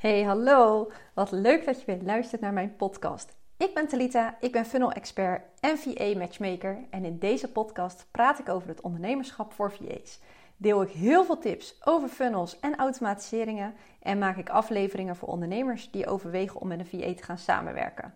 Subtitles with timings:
[0.00, 0.90] Hey, hallo!
[1.14, 3.36] Wat leuk dat je weer luistert naar mijn podcast.
[3.56, 8.38] Ik ben Talita, ik ben funnel expert en VA matchmaker en in deze podcast praat
[8.38, 10.20] ik over het ondernemerschap voor VA's.
[10.56, 15.90] Deel ik heel veel tips over funnels en automatiseringen en maak ik afleveringen voor ondernemers
[15.90, 18.14] die overwegen om met een VA te gaan samenwerken.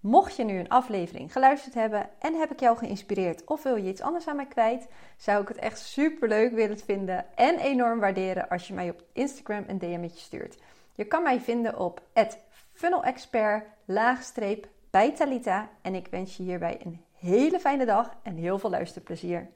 [0.00, 3.88] Mocht je nu een aflevering geluisterd hebben en heb ik jou geïnspireerd of wil je
[3.88, 8.00] iets anders aan mij kwijt, zou ik het echt super leuk willen vinden en enorm
[8.00, 10.58] waarderen als je mij op Instagram een DM'tje stuurt.
[10.96, 12.02] Je kan mij vinden op
[12.72, 13.64] funnelexpert
[14.90, 19.50] bij Talita en ik wens je hierbij een hele fijne dag en heel veel luisterplezier.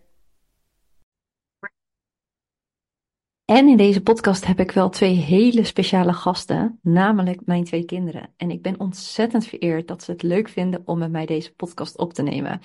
[3.44, 8.34] En in deze podcast heb ik wel twee hele speciale gasten, namelijk mijn twee kinderen.
[8.36, 11.98] En ik ben ontzettend vereerd dat ze het leuk vinden om met mij deze podcast
[11.98, 12.60] op te nemen.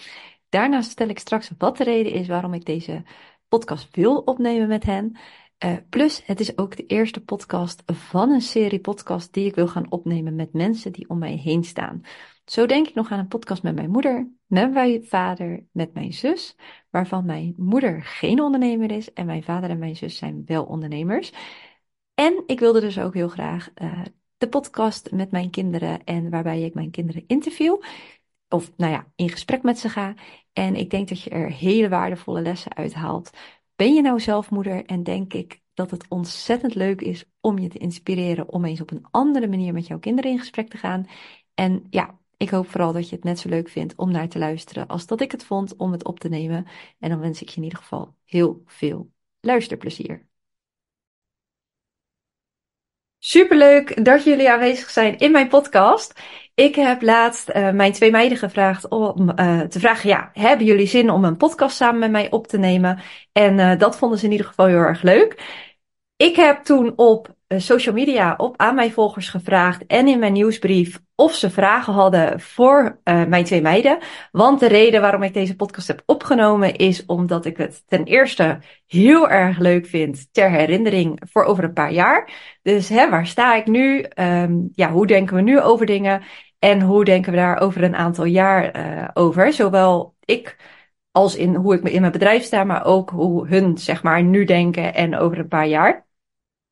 [0.50, 3.04] Daarnaast stel ik straks wat de reden is waarom ik deze
[3.48, 5.18] podcast wil opnemen met hen.
[5.64, 9.68] Uh, plus, het is ook de eerste podcast van een serie podcast die ik wil
[9.68, 12.02] gaan opnemen met mensen die om mij heen staan.
[12.46, 16.14] Zo denk ik nog aan een podcast met mijn moeder, met mijn vader, met mijn
[16.14, 16.56] zus,
[16.90, 21.32] waarvan mijn moeder geen ondernemer is en mijn vader en mijn zus zijn wel ondernemers.
[22.14, 24.02] En ik wilde dus ook heel graag uh,
[24.38, 27.82] de podcast met mijn kinderen en waarbij ik mijn kinderen interview.
[28.50, 30.14] Of nou ja, in gesprek met ze ga.
[30.54, 33.30] En ik denk dat je er hele waardevolle lessen uithaalt.
[33.76, 37.68] Ben je nou zelf moeder en denk ik dat het ontzettend leuk is om je
[37.68, 41.08] te inspireren om eens op een andere manier met jouw kinderen in gesprek te gaan.
[41.54, 44.40] En ja, ik hoop vooral dat je het net zo leuk vindt om naar te
[44.40, 46.66] luisteren als dat ik het vond om het op te nemen.
[47.00, 50.28] En dan wens ik je in ieder geval heel veel luisterplezier.
[53.28, 56.22] Superleuk dat jullie aanwezig zijn in mijn podcast.
[56.54, 60.88] Ik heb laatst uh, mijn twee meiden gevraagd om uh, te vragen: ja, hebben jullie
[60.88, 63.02] zin om een podcast samen met mij op te nemen?
[63.32, 65.44] En uh, dat vonden ze in ieder geval heel erg leuk.
[66.16, 71.00] Ik heb toen op social media op aan mijn volgers gevraagd en in mijn nieuwsbrief
[71.16, 73.98] of ze vragen hadden voor uh, mijn twee meiden.
[74.32, 78.60] Want de reden waarom ik deze podcast heb opgenomen is omdat ik het ten eerste
[78.88, 82.32] heel erg leuk vind ter herinnering voor over een paar jaar.
[82.62, 84.06] Dus hè, waar sta ik nu?
[84.20, 86.22] Um, ja, hoe denken we nu over dingen?
[86.60, 89.54] En hoe denken we daar over een aantal jaar uh, over?
[89.54, 90.58] Zowel ik
[91.12, 94.46] als in hoe ik in mijn bedrijf sta, maar ook hoe hun zeg maar nu
[94.46, 96.05] denken en over een paar jaar.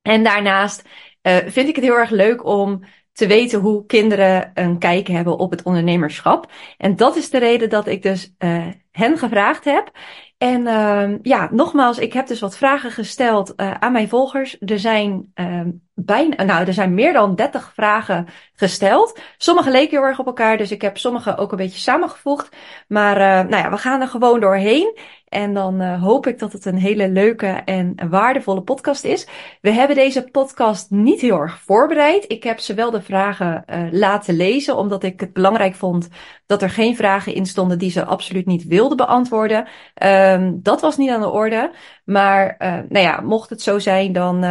[0.03, 0.87] En daarnaast
[1.23, 2.83] uh, vind ik het heel erg leuk om
[3.13, 6.51] te weten hoe kinderen een kijk hebben op het ondernemerschap.
[6.77, 9.91] En dat is de reden dat ik dus uh, hen gevraagd heb.
[10.37, 14.57] En uh, ja, nogmaals, ik heb dus wat vragen gesteld uh, aan mijn volgers.
[14.59, 15.61] Er zijn uh,
[15.95, 19.19] bijna, nou, er zijn meer dan 30 vragen gesteld.
[19.37, 22.55] Sommige leken heel erg op elkaar, dus ik heb sommige ook een beetje samengevoegd.
[22.87, 24.97] Maar uh, nou ja, we gaan er gewoon doorheen.
[25.33, 29.27] En dan uh, hoop ik dat het een hele leuke en waardevolle podcast is.
[29.61, 32.25] We hebben deze podcast niet heel erg voorbereid.
[32.27, 36.09] Ik heb ze wel de vragen uh, laten lezen, omdat ik het belangrijk vond
[36.45, 39.67] dat er geen vragen in stonden die ze absoluut niet wilden beantwoorden.
[40.03, 41.71] Um, dat was niet aan de orde.
[42.03, 44.41] Maar uh, nou ja, mocht het zo zijn, dan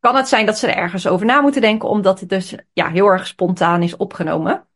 [0.00, 2.88] kan het zijn dat ze er ergens over na moeten denken, omdat het dus ja,
[2.88, 4.68] heel erg spontaan is opgenomen.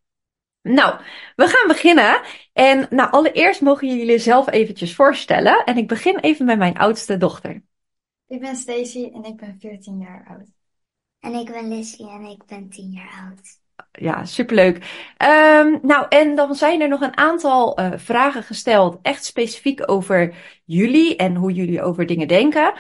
[0.62, 1.00] Nou,
[1.36, 2.20] we gaan beginnen.
[2.52, 5.64] En nou, allereerst mogen jullie zelf eventjes voorstellen.
[5.64, 7.62] En ik begin even met mijn oudste dochter.
[8.26, 10.48] Ik ben Stacy en ik ben 14 jaar oud.
[11.20, 13.62] En ik ben Lizzie en ik ben 10 jaar oud.
[13.92, 14.76] Ja, superleuk.
[15.56, 20.34] Um, nou, en dan zijn er nog een aantal uh, vragen gesteld, echt specifiek over
[20.64, 22.72] jullie en hoe jullie over dingen denken.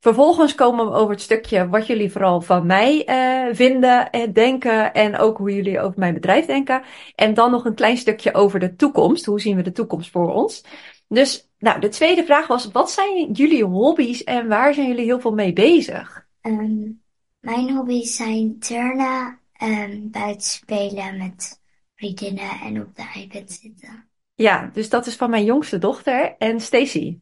[0.00, 4.94] Vervolgens komen we over het stukje wat jullie vooral van mij uh, vinden en denken
[4.94, 6.82] en ook hoe jullie over mijn bedrijf denken.
[7.14, 9.24] En dan nog een klein stukje over de toekomst.
[9.24, 10.64] Hoe zien we de toekomst voor ons?
[11.08, 15.20] Dus nou, de tweede vraag was, wat zijn jullie hobby's en waar zijn jullie heel
[15.20, 16.26] veel mee bezig?
[16.42, 17.02] Um,
[17.40, 21.60] mijn hobby's zijn turnen, um, buiten spelen met
[21.94, 24.08] vriendinnen en op de iPad zitten.
[24.34, 27.18] Ja, dus dat is van mijn jongste dochter en Stacy.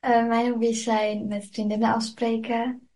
[0.00, 2.88] Uh, mijn hobby's zijn met vriendinnen afspreken.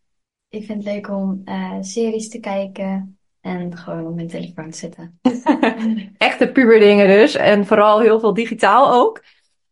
[0.48, 4.76] Ik vind het leuk om uh, series te kijken en gewoon op mijn telefoon te
[4.76, 5.20] zitten.
[6.18, 7.34] Echte puberdingen dus.
[7.34, 9.24] En vooral heel veel digitaal ook.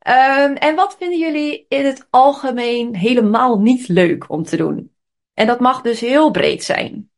[0.09, 4.93] Um, en wat vinden jullie in het algemeen helemaal niet leuk om te doen?
[5.35, 7.11] En dat mag dus heel breed zijn.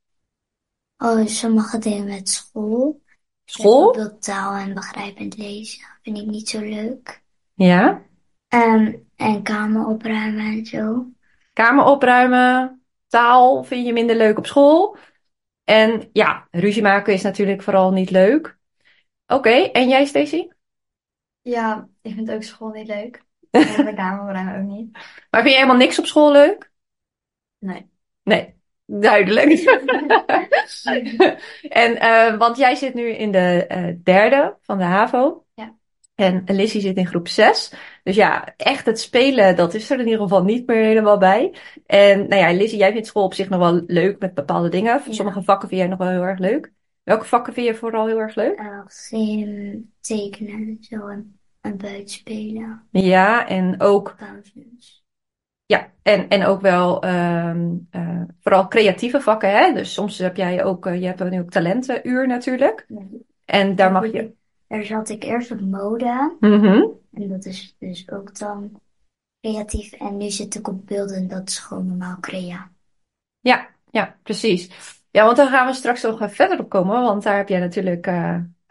[1.04, 3.02] Oh, sommige dingen met school.
[3.44, 3.92] School?
[3.92, 5.84] Bijvoorbeeld taal en begrijpend lezen.
[6.02, 7.22] Vind ik niet zo leuk.
[7.54, 8.02] Ja?
[8.48, 11.06] Um, en kamer opruimen en zo.
[11.52, 14.96] Kamer opruimen, taal vind je minder leuk op school.
[15.64, 18.58] En ja, ruzie maken is natuurlijk vooral niet leuk.
[19.26, 20.48] Oké, okay, en jij Stacy?
[21.42, 23.22] Ja, ik vind ook school niet leuk.
[23.50, 24.92] En de kamer opruimen ook niet.
[25.30, 26.70] Maar vind je helemaal niks op school leuk?
[27.58, 27.90] Nee.
[28.22, 28.53] Nee,
[28.86, 29.50] duidelijk.
[31.68, 35.44] en, uh, want jij zit nu in de uh, derde van de HAVO.
[35.54, 35.74] Ja.
[36.14, 37.72] En Lissy zit in groep 6.
[38.02, 41.54] Dus ja, echt het spelen, dat is er in ieder geval niet meer helemaal bij.
[41.86, 45.02] En nou ja, Lissy, jij vindt school op zich nog wel leuk met bepaalde dingen.
[45.04, 45.12] Ja.
[45.12, 46.72] Sommige vakken vind jij nog wel heel erg leuk.
[47.02, 48.62] Welke vakken vind je vooral heel erg leuk?
[48.84, 54.14] Als in tekenen, zo en, en buitenspelen, Ja, en ook.
[55.66, 59.72] Ja, en, en ook wel ehm eh, vooral creatieve vakken, hè?
[59.72, 62.86] Dus soms heb jij ook, eh, je hebt nu ook talentenuur natuurlijk.
[63.44, 64.32] En daar mag je.
[64.66, 66.36] Daar zat ik eerst op mode.
[66.40, 66.82] Mhm.
[67.12, 68.80] En dat is dus ook dan
[69.40, 69.92] creatief.
[69.92, 72.70] En nu zit ik op beelden en dat is gewoon normaal crea.
[73.40, 74.70] Ja, ja, precies.
[75.10, 77.60] Ja, want daar gaan we straks nog eh, verder op komen, want daar heb jij
[77.60, 78.06] natuurlijk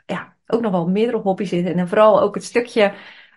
[0.05, 1.65] ja, ook nog wel meerdere hobby's in.
[1.65, 2.93] En vooral ook het stukje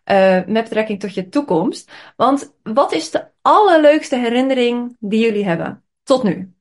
[0.07, 1.93] eh, met betrekking tot je toekomst.
[2.17, 6.55] Want wat is de allerleukste herinnering die jullie hebben tot nu?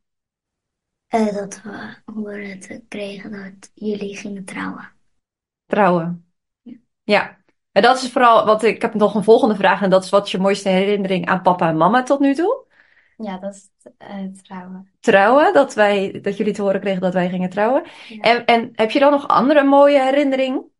[1.07, 4.91] Eh, dat we horen te kregen dat jullie gingen trouwen.
[5.65, 6.31] Trouwen.
[6.61, 6.73] Ja.
[7.03, 7.37] Ja.
[7.71, 10.25] En dat is vooral, want ik heb nog een volgende vraag en dat is wat
[10.25, 12.65] is je mooiste herinnering aan papa en mama tot nu toe?
[13.17, 14.91] Ja, dat is uh, trouwen.
[14.99, 17.83] Trouwen, dat wij, dat jullie te horen kregen dat wij gingen trouwen.
[18.07, 18.21] Ja.
[18.21, 20.73] En, en heb je dan nog andere mooie herinnering?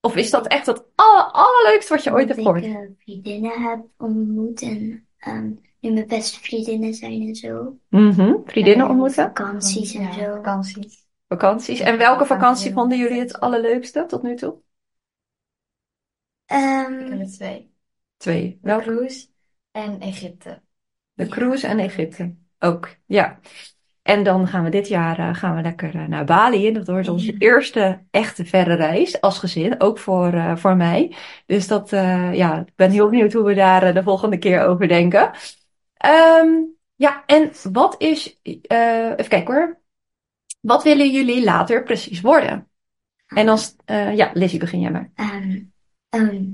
[0.00, 2.64] Of is dat echt het aller, allerleukste wat je ooit hebt gehoord?
[2.64, 5.50] ik eh, vriendinnen heb ontmoet en ehm,
[5.80, 7.78] nu mijn beste vriendinnen zijn en zo.
[7.88, 10.34] Mhm, Vriendinnen En ontmoeten, Vakanties en Ja, zo.
[10.34, 11.06] vakanties.
[11.28, 11.80] vakanties.
[11.80, 14.52] En welke vakantie vonden jullie het allerleukste tot nu toe?
[14.52, 14.60] Ik
[16.44, 17.70] Ehm, heb er twee.
[18.16, 18.50] Twee.
[18.50, 18.84] De Welke?
[18.84, 19.26] cruise
[19.70, 20.62] en Egypte.
[21.12, 21.30] De Ja.
[21.30, 22.34] cruise en Egypte.
[22.58, 23.38] Ook, ja.
[24.08, 26.66] En dan gaan we dit jaar eh, gaan we lekker eh, naar Bali.
[26.66, 29.80] En dat wordt onze eerste echte verre reis als gezin.
[29.80, 31.14] Ook voor, eh, voor mij.
[31.46, 35.30] Dus dat, ja, ik ben heel benieuwd hoe we daar de volgende keer over denken.
[35.96, 36.48] Ehm,
[36.94, 39.80] ja, en wat is, even kijken hoor.
[40.60, 42.68] Wat willen jullie later precies worden?
[43.26, 43.76] En als,
[44.14, 45.10] ja, Lizzie, begin jij maar.
[45.14, 45.60] ehm,
[46.08, 46.44] ehm,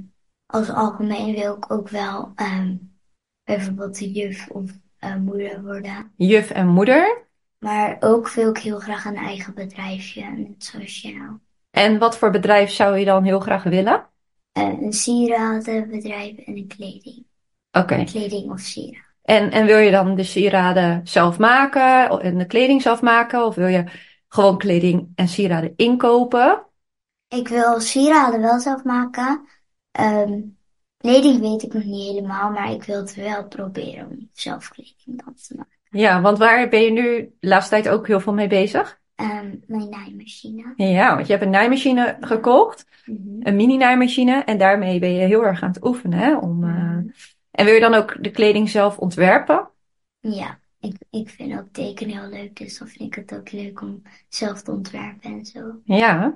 [0.46, 2.76] als algemeen wil ik ook wel ehm,
[3.44, 4.70] bijvoorbeeld de juf of
[5.20, 6.12] moeder worden.
[6.16, 7.22] Juf en moeder.
[7.64, 11.38] Maar ook wil ik heel graag een eigen bedrijfje, net zoals jou.
[11.70, 14.06] En wat voor bedrijf zou je dan heel graag willen?
[14.52, 17.24] Eh, een sieradenbedrijf en een kleding.
[17.72, 18.04] Oké.
[18.04, 19.14] Kleding of sieraden.
[19.22, 23.46] En, en wil je dan de sieraden zelf maken en de kleding zelf maken?
[23.46, 23.84] Of wil je
[24.28, 26.66] gewoon kleding en sieraden inkopen?
[27.28, 29.48] Ik wil sieraden wel zelf maken.
[29.90, 30.40] Ehm,
[30.96, 35.24] kleding weet ik nog niet helemaal, maar ik wil het wel proberen om zelf kleding
[35.24, 35.73] dan te maken.
[35.94, 39.00] Ja, want waar ben je nu de laatste tijd ook heel veel mee bezig?
[39.14, 40.72] Ehm, mijn naaimachine.
[40.76, 43.18] Ja, want je hebt een naaimachine gekocht, Mhm.
[43.42, 44.42] een mini-naaimachine.
[44.44, 46.36] En daarmee ben je heel erg aan het oefenen, hè?
[46.36, 47.06] Om, eh, Mhm.
[47.50, 49.68] En wil je dan ook de kleding zelf ontwerpen?
[50.20, 53.80] Ja, ik, ik vind ook tekenen heel leuk, dus dan vind ik het ook leuk
[53.80, 55.60] om zelf te ontwerpen en zo.
[55.84, 56.34] Ja.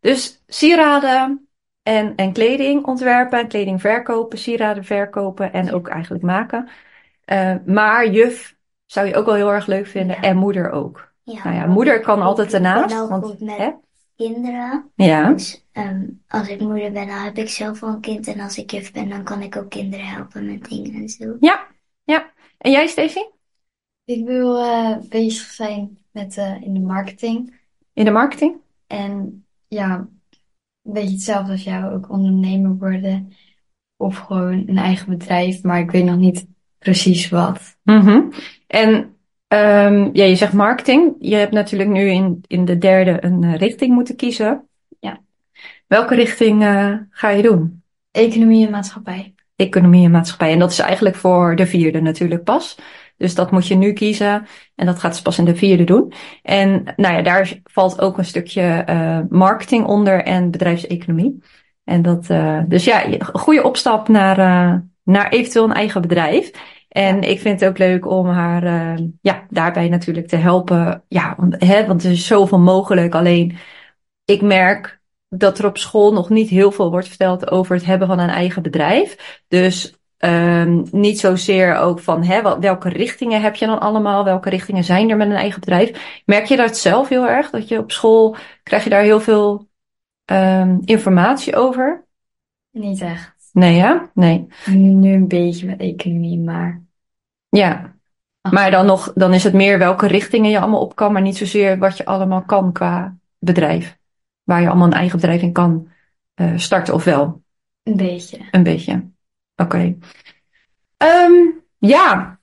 [0.00, 1.48] Dus sieraden
[1.82, 6.68] en, en kleding ontwerpen, kleding verkopen, sieraden verkopen en ook eigenlijk maken.
[7.24, 8.56] Eh, maar juf
[8.90, 10.22] zou je ook wel heel erg leuk vinden Ja.
[10.22, 11.12] en moeder ook.
[11.22, 13.70] Ja, Nou ja, moeder kan altijd ik ben ernaast, al want- goed met hè?
[14.16, 14.90] kinderen.
[14.94, 15.32] Ja.
[15.32, 18.26] Dus ehm, als ik moeder ben, dan heb ik zelf wel een kind.
[18.26, 21.36] En als ik juf ben, dan kan ik ook kinderen helpen met dingen en zo.
[21.40, 21.66] Ja,
[22.04, 22.30] ja.
[22.58, 23.30] En jij, Stacey?
[24.04, 27.54] Ik wil eh, bezig zijn met eh, in de marketing.
[27.92, 28.56] In de marketing?
[28.86, 29.94] En ja,
[30.82, 33.32] een beetje hetzelfde als jou, ook ondernemer worden.
[33.96, 36.46] Of gewoon een eigen bedrijf, maar ik weet nog niet
[36.78, 37.76] precies wat.
[37.82, 38.22] Mhm.
[38.66, 39.16] En
[39.48, 41.14] ehm, ja, je zegt marketing.
[41.18, 44.68] Je hebt natuurlijk nu in, in de derde een eh, richting moeten kiezen.
[45.00, 45.20] Ja.
[45.86, 47.82] Welke richting eh, ga je doen?
[48.10, 49.34] Economie en maatschappij.
[49.56, 50.52] Economie en maatschappij.
[50.52, 52.76] En dat is eigenlijk voor de vierde natuurlijk pas.
[53.18, 54.46] Dus dat moet je nu kiezen.
[54.74, 56.12] En dat gaat ze pas in de vierde doen.
[56.42, 61.42] En nou ja, daar valt ook een stukje eh, marketing onder en bedrijfseconomie.
[61.84, 64.36] En dat, eh, dus ja, een goede opstap naar,
[65.08, 66.50] naar eventueel een eigen bedrijf.
[66.88, 71.04] En ik vind het ook leuk om haar eh, ja, daarbij natuurlijk te helpen.
[71.08, 73.14] Ja, want, hè, want er is zoveel mogelijk.
[73.14, 73.56] Alleen
[74.24, 78.08] ik merk dat er op school nog niet heel veel wordt verteld over het hebben
[78.08, 79.40] van een eigen bedrijf.
[79.48, 84.24] Dus ehm, niet zozeer ook van hè, welke richtingen heb je dan allemaal?
[84.24, 86.22] Welke richtingen zijn er met een eigen bedrijf?
[86.24, 87.50] Merk je dat zelf heel erg?
[87.50, 89.68] Dat je op school krijg je daar heel veel
[90.24, 92.06] ehm, informatie over?
[92.70, 93.37] Niet echt.
[93.58, 93.96] Nee, hè?
[94.14, 94.46] Nee.
[94.66, 96.82] Nu, nu een beetje met economie, maar
[97.48, 97.96] Ja.
[98.50, 101.36] Maar dan nog, dan is het meer welke richtingen je allemaal op kan, maar niet
[101.36, 103.98] zozeer wat je allemaal kan qua bedrijf.
[104.42, 105.88] Waar je allemaal een eigen bedrijf in kan
[106.34, 107.42] eh, starten of wel.
[107.82, 108.38] een beetje.
[108.50, 109.08] Een beetje.
[109.56, 109.96] Oké.
[110.96, 111.32] Ehm,
[111.78, 112.38] ja.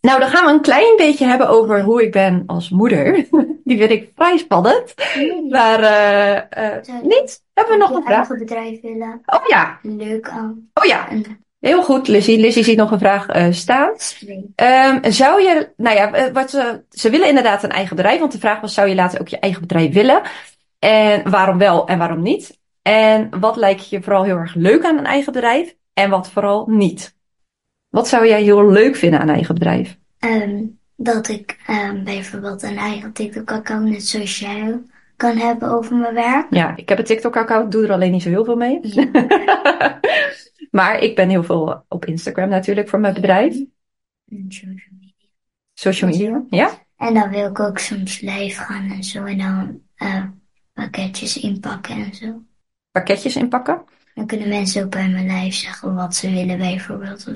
[0.00, 3.28] Nou, dan gaan we een klein beetje hebben over hoe ik ben als moeder.
[3.64, 4.94] Die vind ik vrij spannend.
[5.48, 7.42] Maar uh, uh, niet?
[7.54, 8.16] Hebben we nog een vraag?
[8.16, 9.20] eigen bedrijf willen.
[9.26, 9.78] Oh ja.
[9.82, 10.70] Leuk aan.
[10.74, 11.08] Oh ja.
[11.60, 12.38] Heel goed, Lizzie.
[12.38, 13.90] Lizzie ziet nog een vraag uh, staan.
[14.56, 18.18] Um, zou je, nou ja, wat ze, ze willen inderdaad een eigen bedrijf.
[18.18, 20.22] Want de vraag was, zou je later ook je eigen bedrijf willen?
[20.78, 22.58] En waarom wel en waarom niet?
[22.82, 25.74] En wat lijkt je vooral heel erg leuk aan een eigen bedrijf?
[25.94, 27.14] En wat vooral niet?
[27.88, 29.98] Wat zou jij heel leuk vinden aan een eigen bedrijf?
[30.18, 34.80] Um, dat ik um, bijvoorbeeld een eigen TikTok-account, net zoals jij,
[35.16, 36.46] kan hebben over mijn werk.
[36.50, 38.78] Ja, ik heb een TikTok-account, doe er alleen niet zo heel veel mee.
[38.82, 39.10] Ja.
[40.78, 43.54] maar ik ben heel veel op Instagram natuurlijk voor mijn bedrijf.
[44.26, 45.28] En social media.
[45.74, 46.70] Social media, ja.
[46.96, 49.24] En dan wil ik ook soms live gaan en zo.
[49.24, 50.24] En dan uh,
[50.72, 52.42] pakketjes inpakken en zo.
[52.90, 53.84] Pakketjes inpakken?
[54.14, 57.26] Dan kunnen mensen ook bij mijn live zeggen wat ze willen bijvoorbeeld.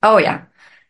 [0.00, 0.48] Oh ja.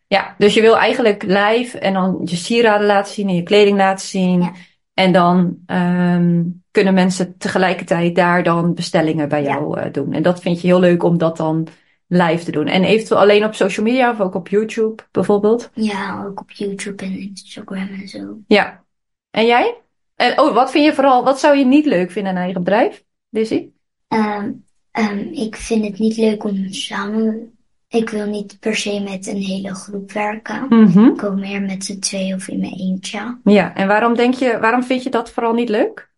[0.08, 3.76] Ja, dus je wil eigenlijk live en dan je sieraden laten zien en je kleding
[3.76, 4.40] laten zien.
[4.40, 4.52] Ja.
[4.94, 9.86] En dan um, kunnen mensen tegelijkertijd daar dan bestellingen bij jou ja.
[9.86, 10.12] uh, doen.
[10.12, 11.66] En dat vind je heel leuk om dat dan
[12.06, 12.66] live te doen.
[12.66, 15.70] En eventueel alleen op social media of ook op YouTube bijvoorbeeld?
[15.74, 18.38] Ja, ook op YouTube en Instagram en zo.
[18.46, 18.84] Ja.
[19.30, 19.74] En jij?
[20.16, 23.04] En oh, wat vind je vooral, wat zou je niet leuk vinden aan eigen bedrijf,
[23.28, 23.74] Lizzie?
[24.08, 27.57] Um, um, ik vind het niet leuk om samen
[27.88, 30.66] ik wil niet per se met een hele groep werken.
[30.68, 31.12] Mm -hmm.
[31.12, 33.38] Ik wil meer met z'n twee of in mijn eentje.
[33.44, 36.10] Ja, en waarom denk je, waarom vind je dat vooral niet leuk?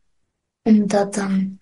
[0.63, 1.59] Omdat dan,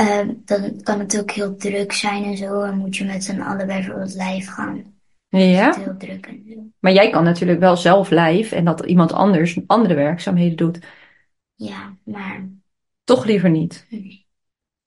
[0.00, 2.60] uh, dan kan het ook heel druk zijn en zo.
[2.62, 4.96] En moet je met z'n allen bijvoorbeeld live gaan.
[5.28, 5.74] Ja.
[5.74, 6.54] heel druk en zo.
[6.78, 10.78] Maar jij kan natuurlijk wel zelf live en dat iemand anders andere werkzaamheden doet.
[11.54, 12.48] Ja, maar.
[13.04, 13.86] Toch liever niet.
[13.88, 14.26] Nee.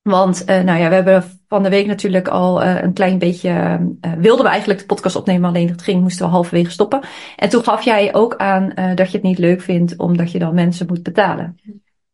[0.02, 3.50] Want, uh, nou ja, we hebben van de week natuurlijk al uh, een klein beetje.
[3.50, 7.02] Uh, wilden we eigenlijk de podcast opnemen, alleen het ging, moesten we halverwege stoppen.
[7.36, 10.54] En toen gaf jij ook aan dat je het niet leuk vindt, omdat je dan
[10.54, 11.60] mensen moet betalen.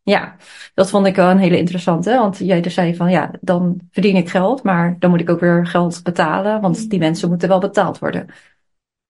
[0.03, 0.35] Ja,
[0.73, 2.09] dat vond ik wel een hele interessante.
[2.09, 5.39] Want jij dus zei van ja, dan verdien ik geld, maar dan moet ik ook
[5.39, 8.25] weer geld betalen, want die mensen moeten wel betaald worden.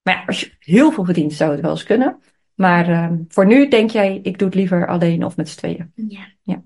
[0.02, 2.20] Maar ja, als je heel veel verdient, zou het wel eens kunnen.
[2.56, 5.92] Maar voor nu denk jij, ik doe het liever alleen of met z'n tweeën.
[5.96, 6.28] Ja.
[6.44, 6.62] ja.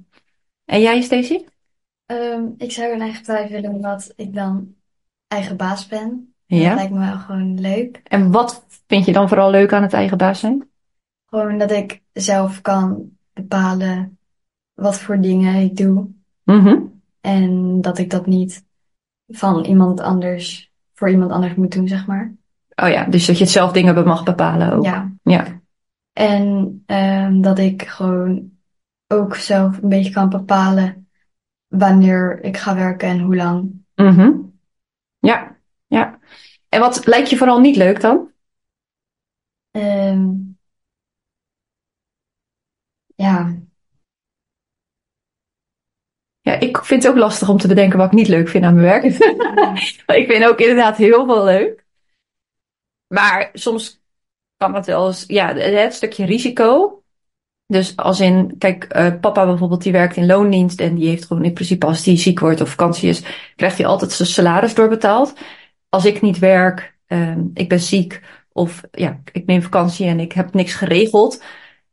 [0.65, 1.45] En jij, Stacey?
[2.11, 4.75] Um, ik zou een eigen bedrijf willen omdat ik dan
[5.27, 6.33] eigen baas ben.
[6.45, 6.67] Ja.
[6.67, 8.01] Dat lijkt me wel gewoon leuk.
[8.03, 10.69] En wat vind je dan vooral leuk aan het eigen baas zijn?
[11.25, 14.17] Gewoon dat ik zelf kan bepalen
[14.73, 16.07] wat voor dingen ik doe.
[16.43, 17.01] -hmm.
[17.21, 18.65] En dat ik dat niet
[19.27, 22.33] van iemand anders voor iemand anders moet doen, zeg maar.
[22.75, 24.83] Oh ja, dus dat je het zelf dingen mag bepalen ook.
[24.83, 25.11] Ja.
[25.23, 25.61] ja.
[26.13, 28.51] En um, dat ik gewoon
[29.07, 31.00] ook zelf een beetje kan bepalen
[31.71, 33.83] wanneer ik ga werken en hoe lang.
[33.95, 34.59] Mm -hmm.
[35.19, 36.19] Ja, ja.
[36.69, 38.31] En wat lijkt je vooral niet leuk dan?
[39.71, 40.57] Um,
[43.15, 43.59] ja.
[46.41, 48.75] Ja, ik vind het ook lastig om te bedenken wat ik niet leuk vind aan
[48.75, 49.03] mijn werk.
[50.21, 51.85] ik vind ook inderdaad heel veel leuk.
[53.07, 54.01] Maar soms
[54.57, 57.00] kan het wel eens, ja, het stukje risico.
[57.71, 61.43] Dus als in, kijk, uh, papa bijvoorbeeld, die werkt in loondienst en die heeft gewoon
[61.43, 63.23] in principe als die ziek wordt of vakantie is,
[63.55, 65.33] krijgt hij altijd zijn salaris doorbetaald.
[65.89, 70.31] Als ik niet werk, uh, ik ben ziek of ja, ik neem vakantie en ik
[70.31, 71.43] heb niks geregeld.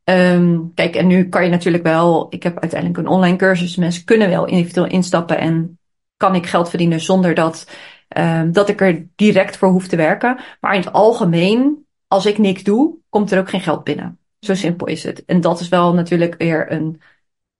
[0.04, 4.04] Um, kijk, en nu kan je natuurlijk wel, ik heb uiteindelijk een online cursus, mensen
[4.04, 5.78] kunnen wel individueel instappen en
[6.16, 7.70] kan ik geld verdienen zonder dat,
[8.18, 10.38] um, dat ik er direct voor hoef te werken.
[10.60, 14.18] Maar in het algemeen, als ik niks doe, komt er ook geen geld binnen.
[14.40, 15.24] Zo simpel is het.
[15.24, 17.00] En dat is wel natuurlijk weer een,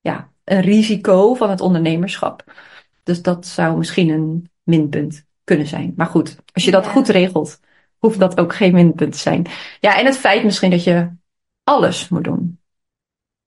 [0.00, 2.52] ja, een risico van het ondernemerschap.
[3.02, 5.92] Dus dat zou misschien een minpunt kunnen zijn.
[5.96, 6.90] Maar goed, als je dat Ja.
[6.90, 7.60] goed regelt,
[7.98, 9.46] hoeft dat ook geen minpunt te zijn.
[9.80, 11.10] Ja, en het feit misschien dat je
[11.64, 12.60] alles moet doen.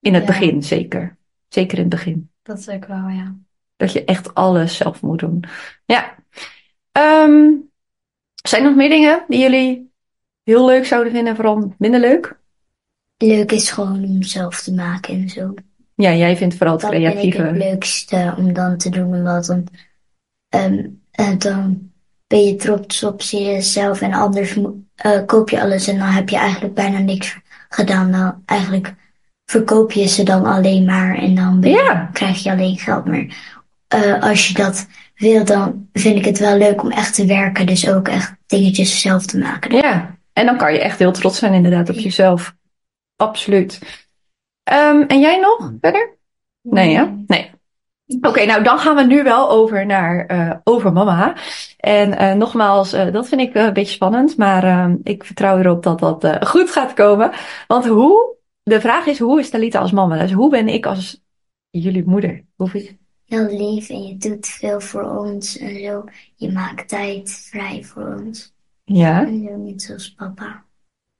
[0.00, 0.28] In het Ja.
[0.28, 1.16] begin zeker.
[1.48, 2.30] Zeker in het begin.
[2.42, 3.34] Dat is ook wel, ja.
[3.76, 5.44] Dat je echt alles zelf moet doen.
[5.84, 6.14] Ja.
[6.92, 7.50] Ehm,
[8.42, 9.92] zijn er nog meer dingen die jullie
[10.42, 12.40] heel leuk zouden vinden en vooral minder leuk?
[13.22, 15.54] Leuk is gewoon om zelf te maken en zo.
[15.94, 17.42] Ja, jij vindt vooral het Dat vind ik creatieve.
[17.42, 19.66] het leukste om dan te doen, omdat dan,
[20.48, 21.90] ehm, eh, dan
[22.26, 24.56] ben je trots op jezelf en anders
[24.94, 27.38] eh, koop je alles en dan heb je eigenlijk bijna niks
[27.68, 28.12] gedaan.
[28.12, 28.94] Dan eigenlijk
[29.44, 32.10] verkoop je ze dan alleen maar en dan ben je- Ja.
[32.12, 33.04] krijg je alleen geld.
[33.04, 33.26] Maar
[33.88, 37.66] eh, als je dat wil, dan vind ik het wel leuk om echt te werken,
[37.66, 39.76] dus ook echt dingetjes zelf te maken.
[39.76, 42.54] Ja, en dan kan je echt heel trots zijn inderdaad op jezelf.
[43.22, 43.78] Absoluut.
[44.62, 46.16] Ehm, en jij nog verder?
[46.62, 47.04] Nee, hè?
[47.26, 47.50] Nee.
[48.20, 51.36] Oké, nou dan gaan we nu wel over naar eh, over mama.
[51.76, 55.58] En eh, nogmaals, eh, dat vind ik eh, een beetje spannend, maar ehm, ik vertrouw
[55.58, 57.30] erop dat dat eh, goed gaat komen.
[57.66, 60.18] Want hoe de vraag is, hoe is Talita als mama?
[60.18, 61.22] Dus hoe ben ik als
[61.70, 62.44] jullie moeder?
[62.56, 62.96] Hoe vind je?
[63.24, 66.04] Heel lief en je doet veel voor ons en zo.
[66.36, 68.54] Je maakt tijd vrij voor ons.
[68.84, 69.26] Ja.
[69.26, 70.64] En zo net zoals papa.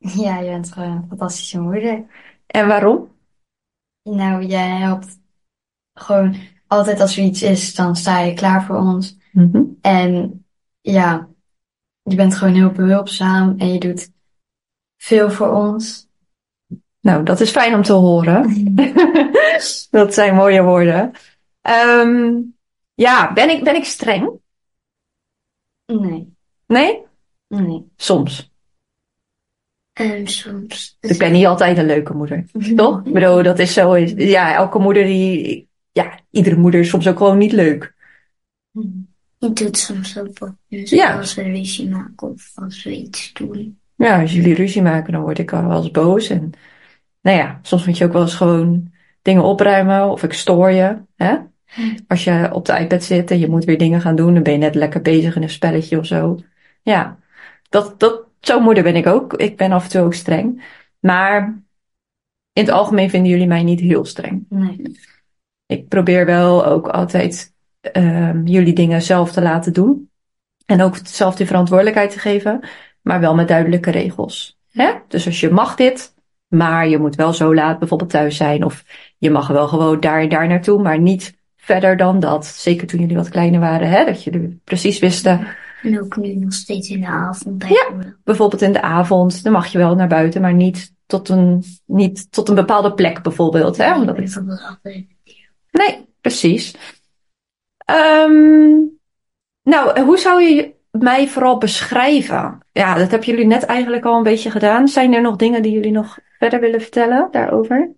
[0.25, 2.05] Ja, je bent gewoon een fantastische moeder.
[2.47, 3.11] En waarom?
[4.03, 5.21] Nou, jij helpt
[5.95, 9.17] gewoon altijd als er iets is, dan sta je klaar voor ons.
[9.33, 9.63] Mhm.
[9.81, 10.45] En
[10.81, 11.29] ja,
[12.03, 14.11] je bent gewoon heel behulpzaam en je doet
[14.97, 16.11] veel voor ons.
[17.01, 18.75] Nou, dat is fijn om te horen.
[19.91, 21.13] dat zijn mooie woorden.
[21.61, 22.41] Ehm,
[22.95, 24.41] ja, ben ik, ben ik streng?
[25.87, 27.03] Nee, Nee?
[27.49, 27.93] nee.
[27.97, 28.52] Soms.
[30.25, 30.97] Soms.
[31.01, 32.45] Ik ben niet altijd een leuke moeder.
[32.77, 33.01] Toch?
[33.05, 33.97] Ik bedoel, dat is zo.
[34.17, 35.69] Ja, elke moeder die.
[35.93, 37.95] Ja, iedere moeder is soms ook gewoon niet leuk.
[39.39, 40.55] Je doet soms ook wat.
[40.69, 41.19] Dus Ja.
[41.19, 43.79] Als we ruzie maken of als we iets doen.
[43.97, 46.29] Ja, als jullie ruzie maken, dan word ik al wel eens boos.
[46.29, 46.53] En
[47.21, 48.93] nou ja, soms moet je ook wel eens gewoon
[49.23, 50.97] dingen opruimen of ik stoor je.
[51.17, 51.37] Hè?
[52.07, 54.53] Als je op de iPad zit en je moet weer dingen gaan doen, dan ben
[54.53, 56.39] je net lekker bezig in een spelletje of zo.
[56.83, 57.19] Ja,
[57.69, 59.35] dat, dat, zo'n moeder ben ik ook.
[59.35, 60.63] Ik ben af en toe ook streng.
[60.99, 61.63] Maar
[62.53, 64.47] in het algemeen vinden jullie mij niet heel streng.
[64.49, 64.97] Nee.
[65.67, 70.11] Ik probeer wel ook altijd ehm, jullie dingen zelf te laten doen.
[70.67, 72.61] En ook zelf die verantwoordelijkheid te geven,
[73.01, 74.59] maar wel met duidelijke regels.
[74.73, 74.93] Hè?
[75.09, 76.15] Dus als je mag dit,
[76.47, 78.65] maar je moet wel zo laat bijvoorbeeld thuis zijn.
[78.65, 78.85] Of
[79.19, 82.47] je mag wel gewoon daar en daar naartoe, maar niet verder dan dat.
[82.47, 84.05] Zeker toen jullie wat kleiner waren, hè?
[84.05, 85.47] dat jullie precies wisten.
[85.83, 88.15] En ook nu nog steeds in de avond Ja.
[88.25, 88.63] bijvoorbeeld.
[88.63, 92.49] In de avond, dan mag je wel naar buiten, maar niet tot een, niet tot
[92.49, 93.77] een bepaalde plek bijvoorbeeld.
[93.77, 93.95] Hè?
[93.95, 95.07] Omdat het Bijvoorbeeld altijd.
[95.71, 96.75] Nee, precies.
[97.85, 98.79] Ehm,
[99.63, 102.59] nou, hoe zou je mij vooral beschrijven?
[102.73, 104.89] Ja, dat hebben jullie net eigenlijk al een beetje gedaan.
[104.89, 107.91] Zijn er nog dingen die jullie nog verder willen vertellen daarover?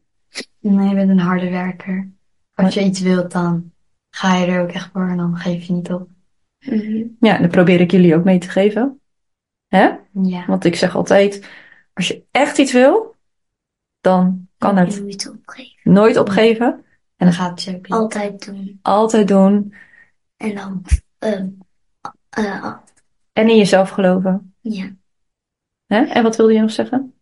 [0.61, 2.11] Nee, je bent een harde werker.
[2.55, 3.73] Als je iets wilt, dan
[4.11, 6.09] ga je er ook echt voor en dan geef je niet op.
[6.65, 7.03] Mhm.
[7.21, 9.01] Ja, daar probeer ik jullie ook mee te geven.
[9.69, 9.91] Hè?
[10.23, 10.45] Ja.
[10.47, 11.49] Want ik zeg altijd,
[11.93, 13.17] als je echt iets wil,
[14.01, 15.93] dan kan het Nooit opgeven.
[15.93, 16.67] nooit opgeven.
[17.17, 17.87] En dan gaat het je ook.
[17.89, 18.79] Altijd doen.
[18.83, 19.75] Altijd doen.
[20.37, 20.85] En dan.
[21.19, 21.49] ehm,
[22.31, 22.75] eh,
[23.33, 24.55] En in jezelf geloven.
[24.61, 24.91] ja.
[25.87, 26.03] Hè?
[26.05, 27.15] En wat wilde je nog zeggen?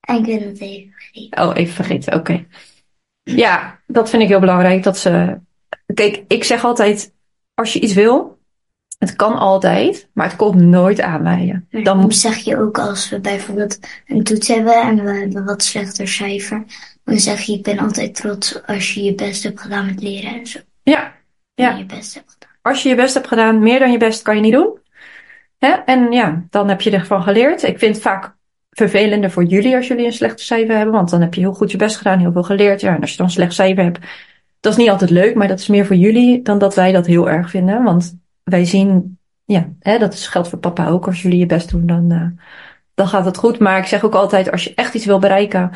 [0.00, 1.42] En ik ben het even vergeten.
[1.48, 2.14] Oh, even vergeten.
[2.14, 2.46] Oké.
[3.22, 4.82] Ja, dat vind ik heel belangrijk.
[4.82, 5.40] Dat ze.
[5.94, 7.14] Kijk, ik zeg altijd:
[7.54, 8.35] als je iets wil,
[8.98, 11.66] het kan altijd, maar het komt nooit aanwaaien.
[11.70, 15.44] Maar Dan dan zeg je ook als we bijvoorbeeld een toets hebben en we hebben
[15.44, 16.64] wat slechter cijfer.
[17.04, 20.38] Dan zeg je, ik ben altijd trots als je je best hebt gedaan met leren
[20.38, 20.58] en zo.
[20.82, 21.14] Ja,
[21.54, 21.70] Ja.
[21.70, 22.50] En je best hebt gedaan.
[22.62, 24.78] als je je best hebt gedaan, meer dan je best kan je niet doen.
[25.58, 25.68] Hè?
[25.68, 27.62] En ja, dan heb je ervan geleerd.
[27.62, 28.34] Ik vind het vaak
[28.70, 31.70] vervelender voor jullie als jullie een slecht cijfer hebben, want dan heb je heel goed
[31.70, 32.80] je best gedaan, heel veel geleerd.
[32.80, 33.98] Ja, en als je dan een slecht cijfer hebt,
[34.60, 37.06] dat is niet altijd leuk, maar dat is meer voor jullie dan dat wij dat
[37.06, 37.82] heel erg vinden.
[37.82, 38.18] Want
[38.50, 41.06] wij zien, ja, hè, dat is, geldt voor papa ook.
[41.06, 42.44] Als jullie je best doen, dan, eh,
[42.94, 43.58] dan gaat het goed.
[43.58, 45.70] Maar ik zeg ook altijd, als je echt iets wil bereiken,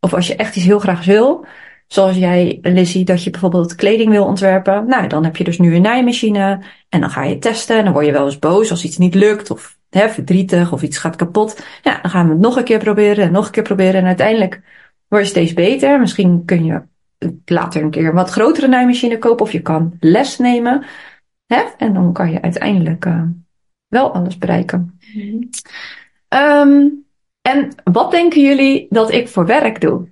[0.00, 1.46] of als je echt iets heel graag wil,
[1.86, 4.86] zoals jij, Lizzie, dat je bijvoorbeeld kleding wil ontwerpen.
[4.86, 7.92] Nou, dan heb je dus nu een naaimachine en dan ga je testen en dan
[7.92, 11.16] word je wel eens boos als iets niet lukt of hè, verdrietig of iets gaat
[11.16, 11.64] kapot.
[11.82, 14.06] Ja, dan gaan we het nog een keer proberen en nog een keer proberen en
[14.06, 14.60] uiteindelijk
[15.08, 16.00] word je steeds beter.
[16.00, 16.82] Misschien kun je
[17.44, 20.84] later een keer een wat grotere naaimachine kopen of je kan les nemen.
[21.46, 21.62] Hè?
[21.78, 23.22] En dan kan je uiteindelijk eh,
[23.88, 24.98] wel alles bereiken.
[25.14, 25.42] Mhm.
[26.28, 26.88] Ehm,
[27.42, 30.08] en wat denken jullie dat ik voor werk doe?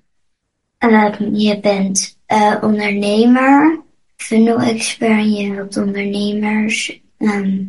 [0.79, 3.81] Ehm, je bent eh, ondernemer,
[4.16, 7.62] funnel-expert en je helpt ondernemers ehm,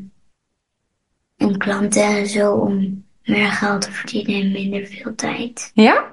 [1.38, 5.72] en klanten en zo om meer geld te verdienen in minder veel tijd.
[5.74, 6.12] Ja?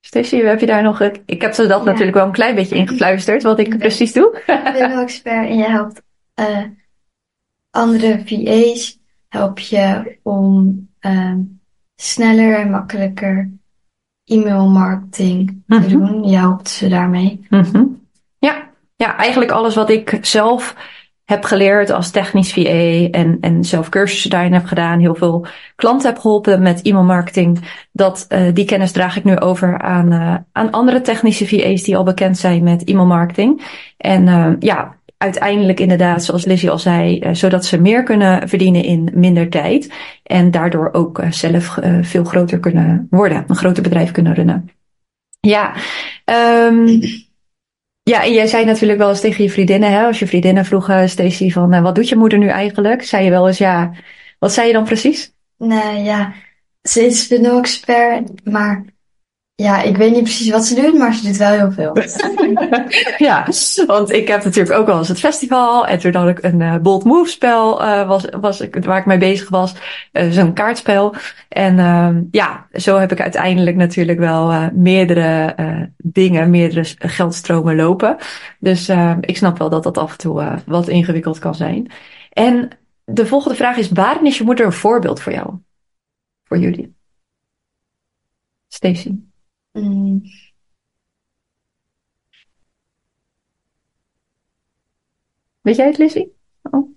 [0.00, 1.00] Stacey, heb je daar nog...
[1.26, 1.84] Ik, heb ze dat Ja.
[1.84, 4.42] natuurlijk wel een klein beetje ingefluisterd, wat ik precies doe.
[4.46, 6.02] expert en je helpt
[6.38, 6.64] eh,
[7.70, 8.98] andere VA's,
[9.28, 11.38] help je om ehm,
[11.96, 13.50] sneller en makkelijker
[14.24, 15.88] e-mail marketing te Mhm.
[15.88, 16.24] doen.
[16.24, 17.46] Je helpt ze daarmee.
[17.48, 17.84] Mhm.
[18.38, 18.68] Ja.
[18.96, 20.74] ja, eigenlijk alles wat ik zelf
[21.24, 25.46] heb geleerd als technisch VA en, en zelf cursussen daarin heb gedaan, heel veel
[25.76, 27.58] klanten heb geholpen met e-mailmarketing,
[27.92, 31.96] dat, eh, die kennis draag ik nu over aan, eh, aan andere technische VA's die
[31.96, 33.62] al bekend zijn met e-mailmarketing.
[33.96, 38.84] En eh, ja, uiteindelijk inderdaad, zoals Lizzie al zei, eh, zodat ze meer kunnen verdienen
[38.84, 43.82] in minder tijd en daardoor ook eh, zelf eh, veel groter kunnen worden, een groter
[43.82, 44.70] bedrijf kunnen runnen.
[45.40, 45.74] Ja,
[46.24, 47.00] ehm
[48.02, 51.08] ja, en jij zei natuurlijk wel eens tegen je vriendinnen, hè, als je vriendinnen vroegen,
[51.08, 53.02] Stacey, van wat doet je moeder nu eigenlijk?
[53.02, 53.92] Zei je wel eens ja.
[54.38, 55.32] Wat zei je dan precies?
[55.56, 56.32] Nou ja,
[56.82, 58.84] ze is funnel expert, maar
[59.60, 61.96] Ja, ik weet niet precies wat ze doet, maar ze doet wel heel veel.
[63.28, 63.46] ja,
[63.86, 65.86] want ik heb natuurlijk ook wel eens het festival.
[65.86, 69.06] En toen had ik een uh, Bold Move spel uh, was, was ik, waar ik
[69.06, 69.74] mee bezig was.
[70.12, 71.14] Uh, Zo'n kaartspel.
[71.48, 75.54] En uh, ja, zo heb ik uiteindelijk natuurlijk wel meerdere
[75.96, 78.16] dingen, meerdere geldstromen lopen.
[78.58, 78.88] Dus
[79.20, 81.90] ik snap wel dat dat af en toe wat ingewikkeld kan zijn.
[82.32, 82.68] En
[83.04, 85.54] de volgende vraag is, waarin is je moeder een voorbeeld voor jou?
[86.44, 86.96] Voor jullie?
[88.68, 89.27] Stacey.
[89.72, 90.22] Mm.
[95.60, 96.36] Weet jij het, Lizzie?
[96.62, 96.96] Oh.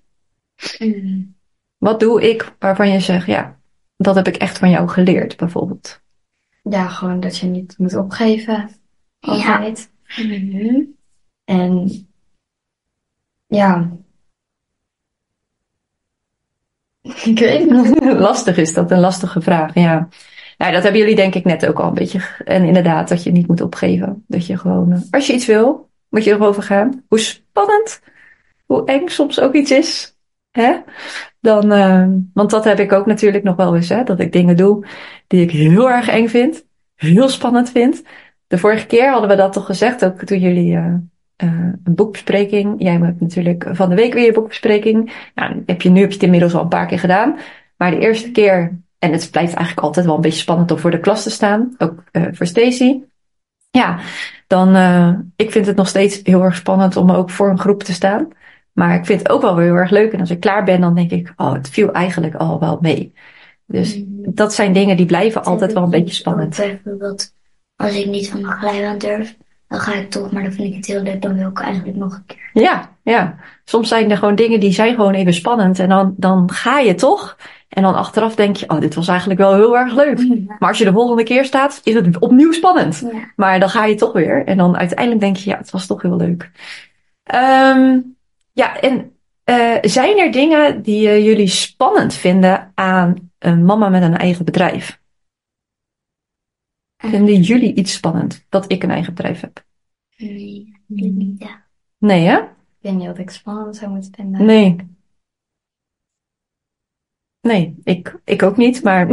[0.79, 1.35] Mm.
[1.77, 3.59] Wat doe ik waarvan je zegt, ja,
[3.97, 6.01] dat heb ik echt van jou geleerd, bijvoorbeeld?
[6.63, 8.69] Ja, gewoon dat je niet moet opgeven.
[9.19, 9.91] Altijd.
[11.43, 11.89] En
[13.47, 13.91] ja.
[17.23, 18.03] Ik weet niet.
[18.27, 20.07] Lastig is dat, een lastige vraag, ja.
[20.61, 22.21] Nou, dat hebben jullie denk ik net ook al een beetje.
[22.45, 24.23] En inderdaad, dat je niet moet opgeven.
[24.27, 27.03] Dat je gewoon, eh, als je iets wil, moet je erover gaan.
[27.07, 28.01] Hoe spannend,
[28.65, 30.17] hoe eng soms ook iets is.
[30.51, 30.75] Hè?
[31.39, 34.03] Dan, uh, want dat heb ik ook natuurlijk nog wel eens, hè.
[34.03, 34.85] Dat ik dingen doe
[35.27, 36.65] die ik heel erg eng vind.
[36.95, 38.03] Heel spannend vind.
[38.47, 40.95] De vorige keer hadden we dat toch gezegd, ook toen jullie uh,
[41.83, 42.75] een boekbespreking.
[42.77, 45.13] Jij hebt natuurlijk van de week weer je boekbespreking.
[45.35, 47.37] Nou, heb je, nu heb je het inmiddels al een paar keer gedaan.
[47.77, 50.91] Maar de eerste keer en het blijft eigenlijk altijd wel een beetje spannend om voor
[50.91, 51.75] de klas te staan.
[51.77, 52.99] Ook uh, voor Stacy.
[53.71, 53.99] Ja,
[54.47, 57.83] dan, uh, ik vind het nog steeds heel erg spannend om ook voor een groep
[57.83, 58.27] te staan.
[58.71, 60.13] Maar ik vind het ook wel weer heel erg leuk.
[60.13, 63.13] En als ik klaar ben, dan denk ik, oh, het viel eigenlijk al wel mee.
[63.65, 64.05] Dus mm.
[64.25, 66.57] dat zijn dingen die blijven altijd wel een beetje spannend.
[66.57, 67.33] Bijvoorbeeld,
[67.75, 69.37] als ik niet van de glijbaan durf,
[69.67, 71.97] dan ga ik toch, maar dan vind ik het heel leuk, dan wil ik eigenlijk
[71.97, 72.49] nog een keer.
[72.63, 73.37] Ja, ja.
[73.63, 75.79] Soms zijn er gewoon dingen die zijn gewoon even spannend.
[75.79, 77.37] En dan, dan ga je toch.
[77.71, 80.47] En dan achteraf denk je, oh, dit was eigenlijk wel heel erg leuk.
[80.59, 83.09] Maar als je de volgende keer staat, is het opnieuw spannend.
[83.11, 83.31] Ja.
[83.35, 84.45] Maar dan ga je toch weer.
[84.45, 86.51] En dan uiteindelijk denk je, ja, het was toch heel leuk.
[87.33, 88.15] Um,
[88.51, 94.03] ja, en uh, zijn er dingen die uh, jullie spannend vinden aan een mama met
[94.03, 94.99] een eigen bedrijf?
[96.97, 99.63] Vinden jullie iets spannend dat ik een eigen bedrijf heb?
[100.17, 101.65] Nee, niet, ja.
[101.97, 102.37] Nee, hè?
[102.37, 102.47] Ik
[102.79, 104.45] weet niet wat ik spannend zou moeten vinden.
[104.45, 104.75] Nee.
[107.41, 108.83] Nee, ik, ik ook niet.
[108.83, 109.07] Maar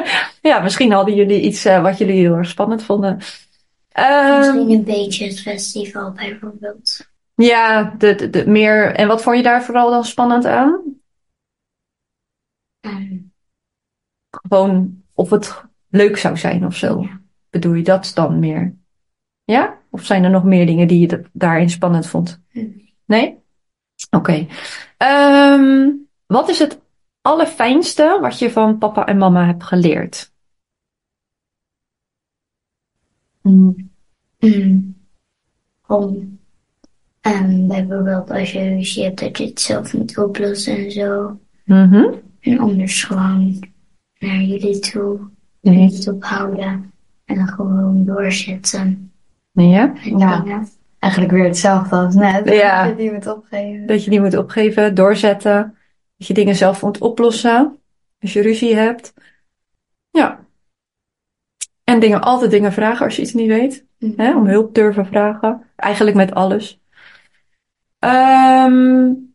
[0.50, 3.10] ja, misschien hadden jullie iets uh, wat jullie heel erg spannend vonden.
[3.98, 7.08] Um, misschien een beetje het festival bijvoorbeeld.
[7.34, 8.94] Ja, de, de, de, meer.
[8.94, 10.82] En wat vond je daar vooral dan spannend aan?
[12.80, 13.32] Um,
[14.30, 17.00] Gewoon of het leuk zou zijn of zo.
[17.00, 17.20] Ja.
[17.50, 18.74] Bedoel je dat dan meer?
[19.44, 19.78] Ja?
[19.90, 22.40] Of zijn er nog meer dingen die je daarin spannend vond?
[22.52, 22.94] Nee.
[23.04, 23.38] Nee?
[24.10, 24.46] Oké.
[24.96, 25.52] Okay.
[25.54, 26.80] Um, wat is het
[27.24, 30.32] allerfijnste wat je van papa en mama hebt geleerd?
[33.42, 33.90] Mm.
[34.38, 34.96] Mm.
[35.86, 36.38] Om,
[37.20, 41.38] um, bijvoorbeeld als je ruzie hebt, dat je het zelf moet oplossen en zo.
[41.64, 42.14] Mm -hmm.
[42.40, 43.68] En anders gewoon
[44.18, 45.20] naar jullie toe.
[45.60, 45.76] Nee.
[45.76, 46.92] Niet ophouden.
[47.24, 49.12] En dan gewoon doorzetten.
[49.52, 49.92] Ja?
[50.02, 50.40] Ja.
[50.40, 50.68] dingen.
[50.98, 52.48] Eigenlijk weer hetzelfde als net.
[52.48, 52.82] Ja.
[52.82, 53.86] Dat je die moet opgeven.
[53.86, 55.74] Dat je die moet opgeven, doorzetten.
[56.16, 57.78] Dat je dingen zelf moet oplossen.
[58.20, 59.14] Als je ruzie hebt.
[60.10, 60.46] Ja.
[61.84, 63.84] En dingen, altijd dingen vragen als je iets niet weet.
[63.98, 64.20] Mhm.
[64.20, 64.36] Hè?
[64.36, 65.70] Om hulp durven vragen.
[65.76, 66.80] Eigenlijk met alles.
[67.98, 69.34] Um,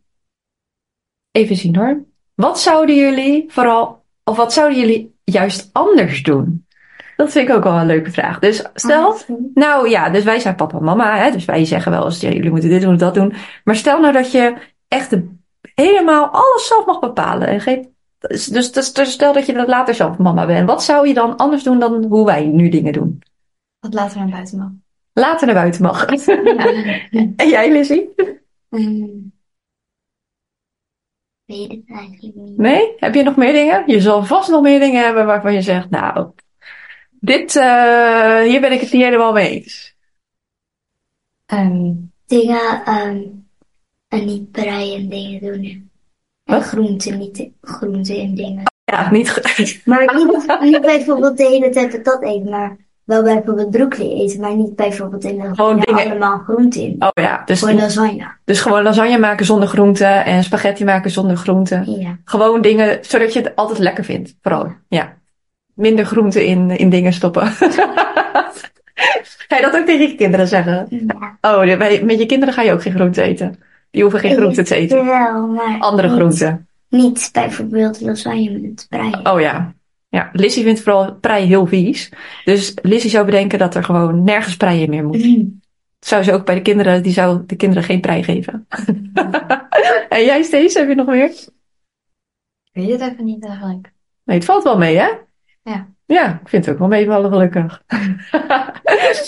[1.32, 2.04] even zien hoor.
[2.36, 6.68] Wat zouden jullie vooral, of wat zouden jullie juist anders doen?
[7.16, 8.40] Dat vind ik ook wel een leuke vraag.
[8.40, 9.18] Dus stel,
[9.54, 12.30] nou ja, dus wij zijn papa en mama, hè, dus wij zeggen wel eens, ja,
[12.30, 13.34] jullie moeten dit doen, dat doen.
[13.64, 14.56] Maar stel nou dat je
[14.88, 15.38] echt de,
[15.80, 17.48] helemaal alles zelf mag bepalen.
[17.48, 20.68] En geen, dus, dus, dus, stel dat je dat later zelf mama bent.
[20.70, 23.22] Wat zou je dan anders doen dan hoe wij nu dingen doen?
[23.80, 24.72] Wat later naar buiten mag.
[25.14, 26.26] Later naar buiten mag.
[26.26, 26.36] Ja.
[27.36, 28.10] en jij, Lizzie?
[31.46, 32.58] Weet het eigenlijk niet.
[32.58, 32.94] Nee?
[32.98, 33.84] Heb je nog meer dingen?
[33.86, 36.32] Je zal vast nog meer dingen hebben waarvan je zegt, nou,
[37.20, 39.96] dit, uh, hier ben ik het niet helemaal mee eens.
[41.54, 43.39] Um, Dingen, um,
[44.10, 45.64] en niet breien en dingen doen.
[45.64, 46.64] En Wat?
[46.64, 48.64] groenten, niet groenten en dingen.
[48.84, 49.28] Ja, niet.
[49.86, 54.56] Maar niet, niet bijvoorbeeld de hele tijd dat eten, maar wel bijvoorbeeld broccoli eten, maar
[54.56, 56.96] niet bijvoorbeeld in de Gewoon dingen- allemaal groenten in.
[57.00, 58.28] Oh ja, dus, Gewoon lasagne.
[58.46, 62.00] dus gewoon lasagne maken zonder groenten en spaghetti maken zonder groenten.
[62.00, 62.18] Ja.
[62.24, 64.36] Gewoon dingen, zodat je het altijd lekker vindt.
[64.42, 65.18] Vooral, ja.
[65.74, 67.46] Minder groenten in, in dingen stoppen.
[69.48, 70.88] ga je dat ook tegen je kinderen zeggen?
[70.90, 71.38] ja.
[71.42, 73.60] Oh, met je kinderen ga je ook geen groenten eten.
[73.92, 75.06] Die hoeven geen groenten te eten.
[75.06, 76.68] Wel, maar Andere niet, groenten.
[76.90, 79.32] Niet bijvoorbeeld lasagne met breien.
[79.32, 79.74] Oh ja.
[80.10, 82.12] Ja, Lissy vindt vooral prei heel vies.
[82.46, 85.24] Dus Lissy zou bedenken dat er gewoon nergens prei in meer moet.
[86.00, 88.66] Dat zou ze ook bij de kinderen, die zou de kinderen geen prei geven.
[90.10, 91.30] en jij Stees, heb je nog meer?
[91.30, 91.50] Ik
[92.72, 93.94] weet het even niet eigenlijk.
[94.24, 95.10] Nee, het valt wel mee, hè?
[95.64, 95.88] Ja.
[96.10, 97.84] Ja, ik vind het ook wel meevallen, gelukkig.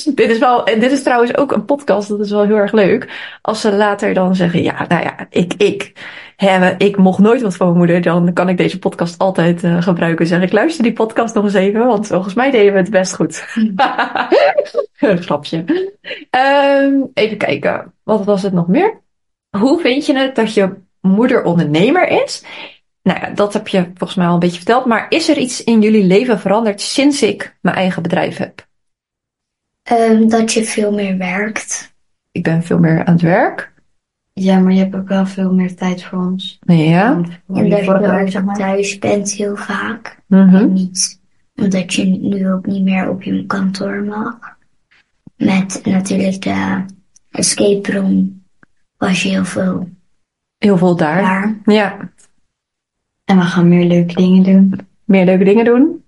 [0.16, 2.72] dit is wel, en dit is trouwens ook een podcast, dat is wel heel erg
[2.72, 3.10] leuk.
[3.42, 5.94] Als ze later dan zeggen, ja, nou ja, ik, ik,
[6.36, 9.82] hè, ik mocht nooit wat van mijn moeder, dan kan ik deze podcast altijd uh,
[9.82, 10.28] gebruiken.
[10.28, 13.16] Zeg ik, luister die podcast nog eens even, want volgens mij deden we het best
[13.16, 13.46] goed.
[15.00, 15.58] een grapje.
[16.82, 19.02] Um, even kijken, wat was het nog meer?
[19.58, 22.44] Hoe vind je het dat je moeder ondernemer is?
[23.04, 24.86] Nou ja, dat heb je volgens mij al een beetje verteld.
[24.86, 28.68] Maar is er iets in jullie leven veranderd sinds ik mijn eigen bedrijf heb?
[29.92, 31.94] Um, dat je veel meer werkt.
[32.32, 33.72] Ik ben veel meer aan het werk.
[34.34, 36.60] Ja, maar je hebt ook wel veel meer tijd voor ons.
[36.66, 37.22] Ja.
[37.54, 40.20] En dat je ook thuis bent heel vaak.
[40.28, 40.60] Mm -hmm.
[40.60, 41.20] En niet
[41.56, 44.38] omdat je nu ook niet meer op je kantoor mag.
[45.36, 46.86] Met natuurlijk de
[47.32, 48.44] escape room
[48.98, 49.90] was je heel veel
[50.58, 51.22] Heel veel daar.
[51.22, 51.56] daar.
[51.66, 52.10] Ja.
[53.32, 54.88] En we gaan meer leuke dingen doen.
[55.04, 56.04] Meer leuke dingen doen.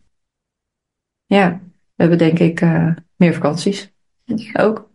[1.25, 1.59] Ja.
[1.95, 3.91] We hebben denk ik uh, meer vakanties.
[4.23, 4.61] Ja.
[4.61, 4.89] Ook.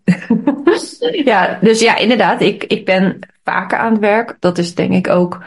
[1.24, 2.40] ja, dus ja, inderdaad.
[2.40, 4.36] Ik, ik ben vaker aan het werk.
[4.40, 5.44] Dat is denk ik ook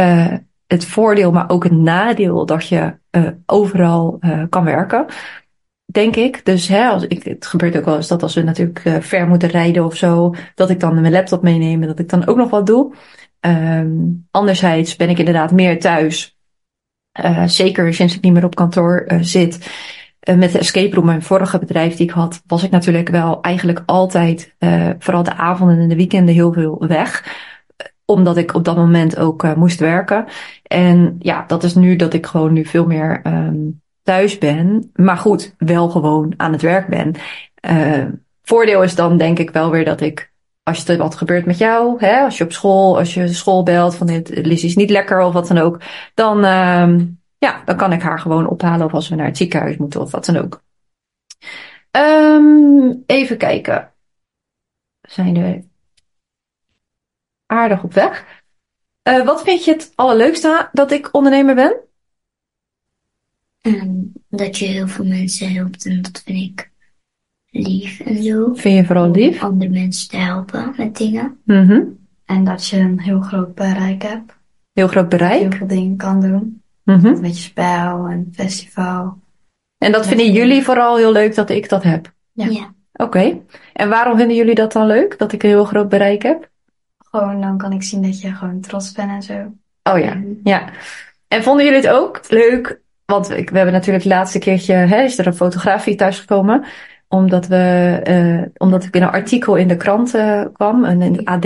[0.00, 0.34] uh,
[0.66, 5.06] het voordeel, maar ook het nadeel dat je uh, overal kan werken.
[5.84, 6.44] Denk ik.
[6.44, 9.48] Dus hè, als ik, het gebeurt ook wel eens dat als we natuurlijk ver moeten
[9.48, 12.50] rijden of zo, dat ik dan mijn laptop meeneem en dat ik dan ook nog
[12.50, 12.94] wat doe.
[13.46, 16.38] Um, anderzijds ben ik inderdaad meer thuis.
[17.24, 19.70] Uh, zeker sinds ik niet meer op kantoor uh, zit.
[20.28, 23.42] Uh, met de escape room, mijn vorige bedrijf die ik had, was ik natuurlijk wel
[23.42, 24.54] eigenlijk altijd,
[24.98, 27.36] vooral de avonden en de weekenden, heel veel weg.
[28.04, 30.24] Omdat ik op dat moment ook moest werken.
[30.62, 34.90] En ja, dat is nu dat ik gewoon nu veel meer um, thuis ben.
[34.94, 37.14] Maar goed, wel gewoon aan het werk ben.
[38.42, 40.32] voordeel is dan denk ik wel weer dat ik
[40.64, 43.94] als er wat gebeurt met jou, hè, als je op school, als je school belt
[43.94, 45.80] van dit, is niet lekker of wat dan ook,
[46.14, 47.06] dan, uh,
[47.38, 50.10] ja, dan kan ik haar gewoon ophalen of als we naar het ziekenhuis moeten of
[50.10, 50.62] wat dan ook.
[51.90, 53.92] Um, even kijken.
[55.00, 55.64] We zijn er
[57.46, 58.42] aardig op weg.
[59.08, 61.76] Uh, wat vind je het allerleukste dat ik ondernemer ben?
[63.60, 66.72] Um, dat je heel veel mensen helpt en dat vind ik
[67.54, 68.54] lief en zo.
[68.54, 69.42] Vind je vooral lief?
[69.42, 71.38] Om andere mensen te helpen met dingen.
[71.44, 71.98] Mm -hmm.
[72.24, 74.36] En dat je een heel groot bereik hebt.
[74.72, 75.40] Heel groot bereik?
[75.40, 76.62] Heel veel dingen kan doen.
[76.82, 77.20] Mm -hmm.
[77.20, 79.18] Met je spel en festival.
[79.78, 82.12] En dat vinden jullie vooral heel leuk dat ik dat heb?
[82.32, 82.46] Ja.
[82.46, 82.74] ja.
[82.92, 83.02] Oké.
[83.02, 83.42] Okay.
[83.72, 86.50] En waarom vinden jullie dat dan leuk, dat ik een heel groot bereik heb?
[86.98, 89.52] Gewoon, dan kan ik zien dat je gewoon trots bent en zo.
[89.92, 90.68] Oh ja, ja.
[91.28, 92.82] En vonden jullie het ook leuk?
[93.04, 96.64] Want we hebben natuurlijk het laatste keertje, hè, is er een fotografie thuisgekomen
[97.14, 100.10] omdat, we, uh, omdat ik in een artikel in de krant
[100.52, 101.44] kwam, in de AD.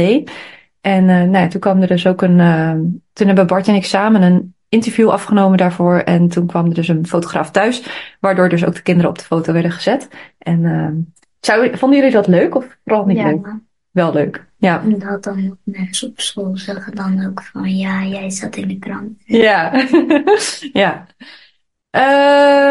[0.80, 3.02] En uh, nou ja, toen kwam er dus ook een.
[3.12, 5.98] toen hebben Bart en ik samen een interview afgenomen daarvoor.
[5.98, 7.82] En toen kwam er dus een fotograaf thuis,
[8.20, 10.08] waardoor dus ook de kinderen op de foto werden gezet.
[10.38, 13.26] En zou, vonden jullie dat leuk of vooral niet ja.
[13.26, 13.54] leuk?
[13.90, 14.46] Wel leuk.
[14.56, 14.82] Ja.
[14.82, 18.68] En dat dan ook mensen op school zeggen dan ook van ja, jij zat in
[18.68, 19.12] de krant.
[19.24, 19.86] Ja.
[20.82, 21.06] ja.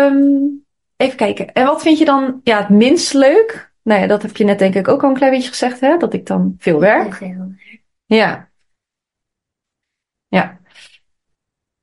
[0.06, 0.66] Um,
[0.98, 1.54] Even kijken.
[1.54, 3.72] En wat vind je dan ja, het minst leuk?
[3.82, 5.98] Nou ja, dat heb je net denk ik ook al een klein beetje gezegd, hè?
[5.98, 7.14] Dat ik dan veel werk.
[7.14, 7.52] Veel.
[8.06, 8.50] Ja.
[10.28, 10.60] Ja.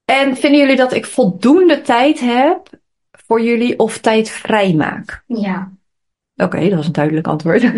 [0.05, 2.69] En vinden jullie dat ik voldoende tijd heb
[3.11, 5.23] voor jullie of tijd vrij maak?
[5.27, 5.73] Ja.
[6.35, 7.63] Oké, okay, dat was een duidelijk antwoord.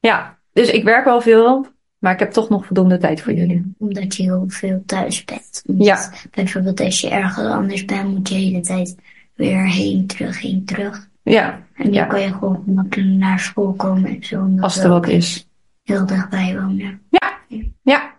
[0.00, 1.66] ja, dus ik werk wel veel,
[1.98, 3.74] maar ik heb toch nog voldoende tijd voor jullie.
[3.78, 5.62] Omdat je heel veel thuis bent.
[5.78, 6.12] Ja.
[6.30, 8.96] Bijvoorbeeld als je ergens anders bent, moet je de hele tijd
[9.34, 11.08] weer heen, terug, heen, terug.
[11.22, 11.62] Ja.
[11.74, 12.04] En ja.
[12.04, 14.48] kan je gewoon makkelijk naar school komen en zo.
[14.60, 15.48] Als er wat is.
[15.82, 17.02] Heel dichtbij wonen.
[17.10, 17.38] Ja.
[17.82, 18.12] Ja.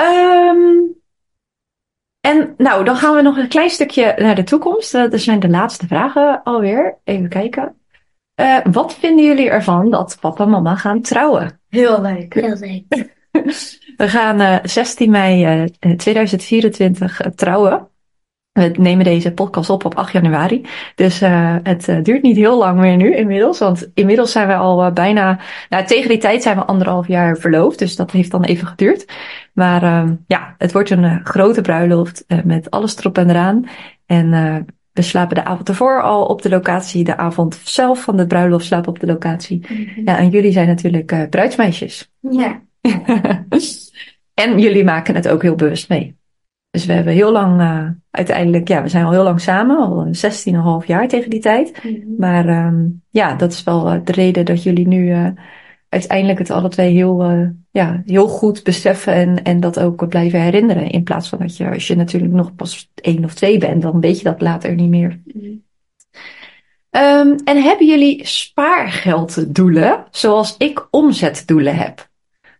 [0.00, 0.94] Um,
[2.20, 4.94] en nou, dan gaan we nog een klein stukje naar de toekomst.
[4.94, 6.98] Uh, dat zijn de laatste vragen alweer.
[7.04, 7.74] Even kijken.
[8.40, 11.60] Uh, wat vinden jullie ervan dat papa en mama gaan trouwen?
[11.68, 12.34] Heel leuk.
[12.34, 12.84] Heel leuk.
[13.96, 17.88] We gaan uh, 16 mei 2024 trouwen.
[18.52, 20.66] We nemen deze podcast op op 8 januari.
[20.94, 23.58] Dus uh, het uh, duurt niet heel lang meer nu inmiddels.
[23.58, 25.40] Want inmiddels zijn we al uh, bijna...
[25.68, 27.78] Nou, tegen die tijd zijn we anderhalf jaar verloofd.
[27.78, 29.04] Dus dat heeft dan even geduurd.
[29.52, 33.68] Maar uh, ja, het wordt een grote bruiloft met alles erop en eraan.
[34.06, 34.30] En
[34.92, 37.04] we slapen de avond ervoor al op de locatie.
[37.04, 39.58] De avond zelf van de bruiloft slapen op de locatie.
[39.58, 39.72] Mhm.
[39.72, 40.04] Mm -hmm.
[40.04, 42.12] Ja, en jullie zijn natuurlijk bruidsmeisjes.
[42.20, 42.62] Ja.
[44.44, 46.19] en jullie maken het ook heel bewust mee.
[46.70, 50.06] Dus we hebben heel lang, uh, uiteindelijk, ja, we zijn al heel lang samen, al
[50.82, 51.82] 16,5 jaar tegen die tijd.
[51.82, 51.94] Mhm.
[52.18, 55.28] Maar um, ja, dat is wel uh, de reden dat jullie nu uh,
[55.88, 60.90] uiteindelijk het alle twee heel, ja, heel goed beseffen en, en dat ook blijven herinneren.
[60.90, 64.00] In plaats van dat je, als je natuurlijk nog pas één of twee bent, dan
[64.00, 65.20] weet je dat later niet meer.
[65.24, 65.46] Mhm.
[66.90, 72.08] Um, en hebben jullie spaargelddoelen, zoals ik omzetdoelen heb?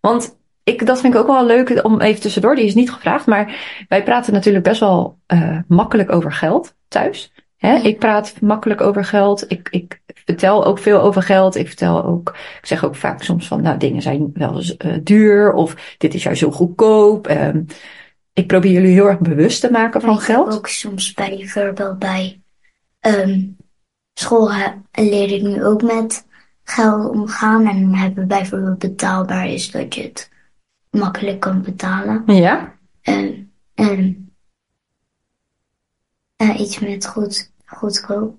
[0.01, 3.27] Want ik, dat vind ik ook wel leuk om even tussendoor, die is niet gevraagd,
[3.27, 3.57] maar
[3.89, 7.33] wij praten natuurlijk best wel uh, makkelijk over geld thuis.
[7.57, 7.75] Hè?
[7.77, 9.51] Ik praat makkelijk over geld.
[9.51, 11.57] Ik, ik vertel ook veel over geld.
[11.57, 12.29] Ik vertel ook,
[12.61, 16.15] ik zeg ook vaak soms van, nou, dingen zijn wel eens uh, duur of dit
[16.15, 17.31] is juist zo goedkoop.
[17.31, 17.67] Um,
[18.33, 20.55] ik probeer jullie heel erg bewust te maken van geld.
[20.55, 22.41] ook soms bijvoorbeeld bij
[23.01, 23.57] um,
[24.15, 24.51] school
[24.93, 26.27] leer ik nu ook met
[26.65, 27.69] geld omgaan.
[27.69, 30.30] En hebben we bijvoorbeeld betaalbaar is dat je het
[30.91, 32.23] makkelijk kan betalen.
[32.27, 34.33] Ja, En, en
[36.43, 38.37] uh, iets met goed, goedkoop.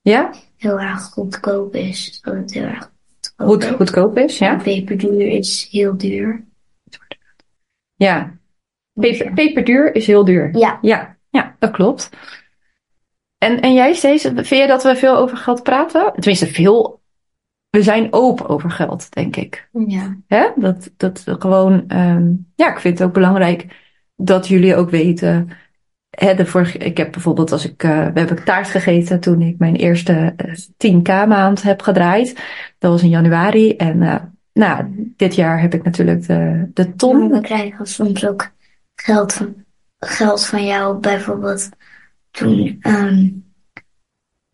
[0.00, 2.20] ja, Heel erg goedkoop is.
[2.22, 3.70] Dat het heel erg goedkoop goed, is.
[3.70, 4.50] goedkoop is, ja.
[4.52, 6.44] En peperduur is heel duur.
[7.96, 8.38] Ja,
[8.92, 10.56] Peper, peperduur is heel duur.
[10.58, 10.78] Ja.
[10.82, 12.10] Ja, ja, dat klopt.
[13.38, 16.12] En, en jij, Stees, vind je dat we veel over geld praten?
[16.12, 16.95] Tenminste, veel.
[17.70, 19.68] We zijn open over geld, denk ik.
[19.86, 20.16] Ja.
[20.26, 20.48] Hè?
[20.56, 23.66] Dat, dat gewoon, um, ja, ik vind het ook belangrijk
[24.16, 25.48] dat jullie ook weten.
[26.10, 29.58] Hè, de vorige, ik heb bijvoorbeeld, als ik, uh, we hebben taart gegeten toen ik
[29.58, 32.40] mijn eerste uh, 10k maand heb gedraaid.
[32.78, 33.76] Dat was in januari.
[33.76, 34.16] En uh,
[34.52, 34.84] nou,
[35.16, 37.30] dit jaar heb ik natuurlijk de, de ton.
[37.30, 38.50] We krijgen soms ook
[38.94, 39.54] geld van,
[39.98, 41.68] geld van jou, bijvoorbeeld
[42.30, 43.45] toen, um,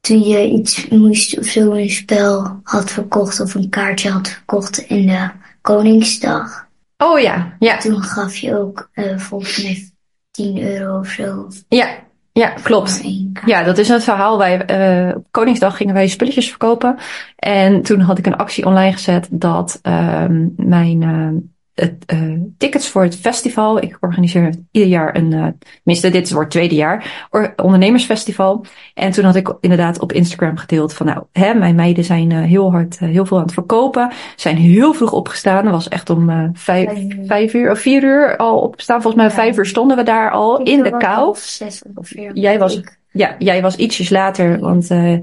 [0.02, 4.78] toen je iets moest of zo een spel had verkocht of een kaartje had verkocht
[4.78, 6.66] in de Koningsdag.
[6.96, 7.76] Oh ja, ja.
[7.76, 9.90] Toen gaf je ook uh, volgens mij
[10.30, 11.48] 10 euro of zo.
[11.68, 11.88] Ja,
[12.32, 13.00] ja, klopt.
[13.44, 14.38] Ja, dat is het verhaal.
[14.38, 14.70] Wij,
[15.08, 16.96] uh, op Koningsdag gingen wij spulletjes verkopen.
[17.36, 21.40] En toen had ik een actie online gezet dat uh, mijn uh,
[21.74, 23.82] het, uh, tickets voor het festival.
[23.82, 27.24] Ik organiseer ieder jaar een, uh, tenminste dit wordt het tweede jaar,
[27.62, 28.64] ondernemersfestival.
[28.94, 32.42] En toen had ik inderdaad op Instagram gedeeld van nou, hè, mijn meiden zijn uh,
[32.42, 34.10] heel hard, heel veel aan het verkopen.
[34.36, 35.64] Zijn heel vroeg opgestaan.
[35.64, 36.90] Dat was echt om vijf,
[37.26, 39.02] vijf uur of vier uur al opgestaan.
[39.02, 39.42] Volgens mij Ja.
[39.42, 41.36] vijf uur stonden we daar al Ik in de kou.
[41.38, 42.30] zes ongeveer.
[42.34, 45.20] Jij was, Ik- ja, jij was ietsjes later, want um,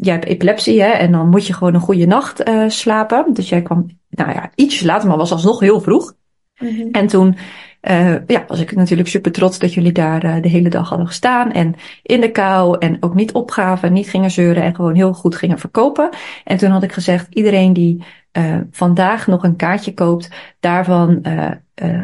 [0.00, 3.24] jij hebt epilepsie, hè, en dan moet je gewoon een goede nacht slapen.
[3.32, 3.86] Dus jij kwam,
[4.18, 6.14] nou ja, ietsjes later, maar was alsnog heel vroeg.
[6.58, 6.88] Mhm.
[6.92, 7.36] En toen
[7.82, 11.06] uh, ja, was ik natuurlijk super trots dat jullie daar uh, de hele dag hadden
[11.06, 11.52] gestaan.
[11.52, 15.36] En in de kou en ook niet opgaven, niet gingen zeuren en gewoon heel goed
[15.36, 16.08] gingen verkopen.
[16.44, 21.26] En toen had ik gezegd, iedereen die uh, vandaag nog een kaartje koopt, daarvan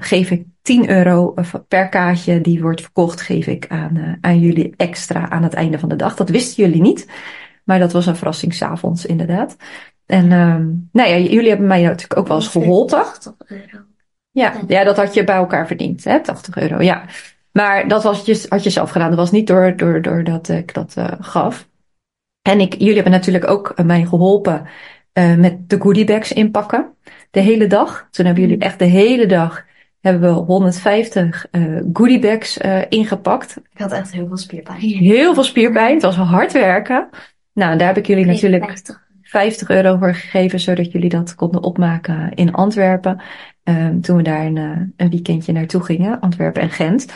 [0.00, 1.34] geef ik 10 euro
[1.68, 5.88] per kaartje die wordt verkocht, geef ik aan, aan jullie extra aan het einde van
[5.88, 6.16] de dag.
[6.16, 7.08] Dat wisten jullie niet,
[7.64, 9.56] maar dat was een verrassing s'avonds inderdaad.
[10.06, 13.02] En um, nou ja, jullie hebben mij natuurlijk ook wel eens geholpen.
[13.02, 13.84] 80 euro.
[14.30, 16.20] Ja, ja, dat had je bij elkaar verdiend, hè?
[16.20, 17.04] 80 euro, ja.
[17.52, 19.08] Maar dat was je, had je zelf gedaan.
[19.08, 21.68] Dat was niet door, door, door dat ik dat uh, gaf.
[22.42, 24.66] En ik, jullie hebben natuurlijk ook mij geholpen
[25.18, 26.94] uh, met de goodiebags inpakken.
[27.30, 28.08] De hele dag.
[28.10, 29.64] Toen hebben jullie echt de hele dag
[30.00, 33.56] hebben we 150 uh, goodiebags uh, ingepakt.
[33.72, 34.80] Ik had echt heel veel spierpijn.
[34.80, 35.94] Heel veel spierpijn.
[35.94, 37.08] Het was hard werken.
[37.52, 39.02] Nou, daar heb ik jullie natuurlijk 50.
[39.34, 43.22] 50 euro voor gegeven, zodat jullie dat konden opmaken in Antwerpen.
[43.64, 47.12] Um, toen we daar een, uh, een weekendje naartoe gingen, Antwerpen en Gent.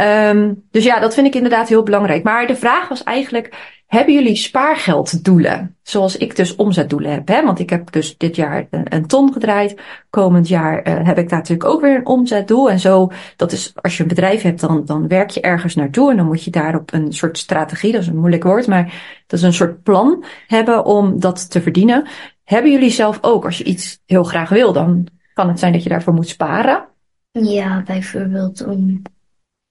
[0.00, 2.22] Um, dus ja, dat vind ik inderdaad heel belangrijk.
[2.22, 5.76] Maar de vraag was eigenlijk, hebben jullie spaargelddoelen?
[5.82, 7.28] Zoals ik dus omzetdoelen heb.
[7.28, 7.44] Hè?
[7.44, 9.80] Want ik heb dus dit jaar een, een ton gedraaid.
[10.10, 12.70] Komend jaar uh, heb ik daar natuurlijk ook weer een omzetdoel.
[12.70, 16.10] En zo, dat is, als je een bedrijf hebt, dan, dan werk je ergens naartoe.
[16.10, 18.84] En dan moet je daarop een soort strategie, dat is een moeilijk woord, maar
[19.26, 22.06] dat is een soort plan hebben om dat te verdienen.
[22.44, 25.82] Hebben jullie zelf ook, als je iets heel graag wil, dan kan het zijn dat
[25.82, 26.84] je daarvoor moet sparen?
[27.30, 29.02] Ja, bijvoorbeeld om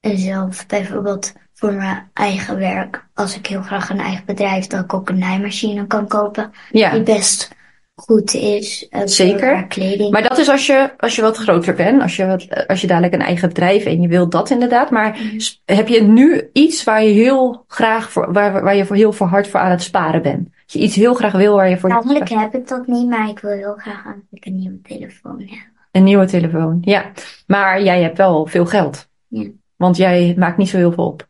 [0.01, 3.05] zelf, bijvoorbeeld voor mijn eigen werk.
[3.13, 6.51] Als ik heel graag een eigen bedrijf, dat ik ook een naaimachine kan kopen.
[6.71, 6.91] Ja.
[6.91, 7.55] Die best
[7.95, 8.87] goed is.
[8.89, 9.65] Uh, Zeker.
[9.67, 10.11] Kleding.
[10.11, 12.87] Maar dat is als je, als je wat groter bent, als je, wat, als je
[12.87, 14.89] dadelijk een eigen bedrijf en je wilt dat inderdaad.
[14.91, 15.39] Maar Mhm.
[15.65, 19.27] heb je nu iets waar je heel graag voor, waar, waar je voor heel voor
[19.27, 20.49] hard voor aan het sparen bent?
[20.63, 21.89] Als je iets heel graag wil waar je voor.
[21.89, 25.71] Eigenlijk heb ik dat niet, maar ik wil heel graag eigenlijk een nieuwe telefoon hebben.
[25.91, 27.11] Een nieuwe telefoon, ja.
[27.47, 29.07] Maar jij hebt wel veel geld.
[29.27, 29.47] Ja.
[29.77, 31.27] Want jij maakt niet zo heel veel op.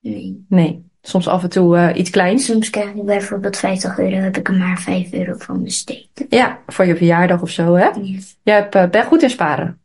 [0.00, 0.44] Nee.
[0.48, 0.88] Nee.
[1.02, 2.44] Soms af en toe uh, iets kleins.
[2.44, 6.26] Soms krijg ik bijvoorbeeld 50 euro, heb ik er maar 5 euro van besteed.
[6.28, 7.84] Ja, voor je verjaardag of zo, hè?
[7.84, 8.18] Ja.
[8.42, 9.80] Jij hebt, uh, bent goed in sparen.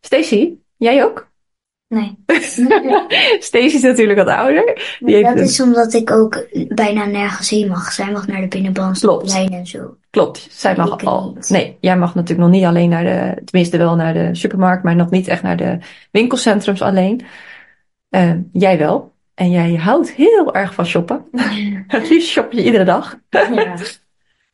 [0.00, 1.32] Stacy, jij ook?
[1.94, 2.18] Nee.
[3.64, 4.96] Is natuurlijk wat ouder.
[5.00, 7.92] Die heeft dat een- is omdat ik ook bijna nergens heen mag.
[7.92, 9.96] Zij mag naar de binnenbandslijn en zo.
[10.10, 11.32] Klopt, zij mag Ik al.
[11.34, 11.48] niet.
[11.50, 14.96] Nee, jij mag natuurlijk nog niet alleen naar de, tenminste wel naar de supermarkt, maar
[14.96, 15.78] nog niet echt naar de
[16.10, 17.20] winkelcentrums alleen.
[18.08, 19.12] Eh, jij wel.
[19.34, 21.24] En jij houdt heel erg van shoppen.
[21.88, 23.18] Het liefst shop je iedere dag.
[23.30, 23.74] Ja.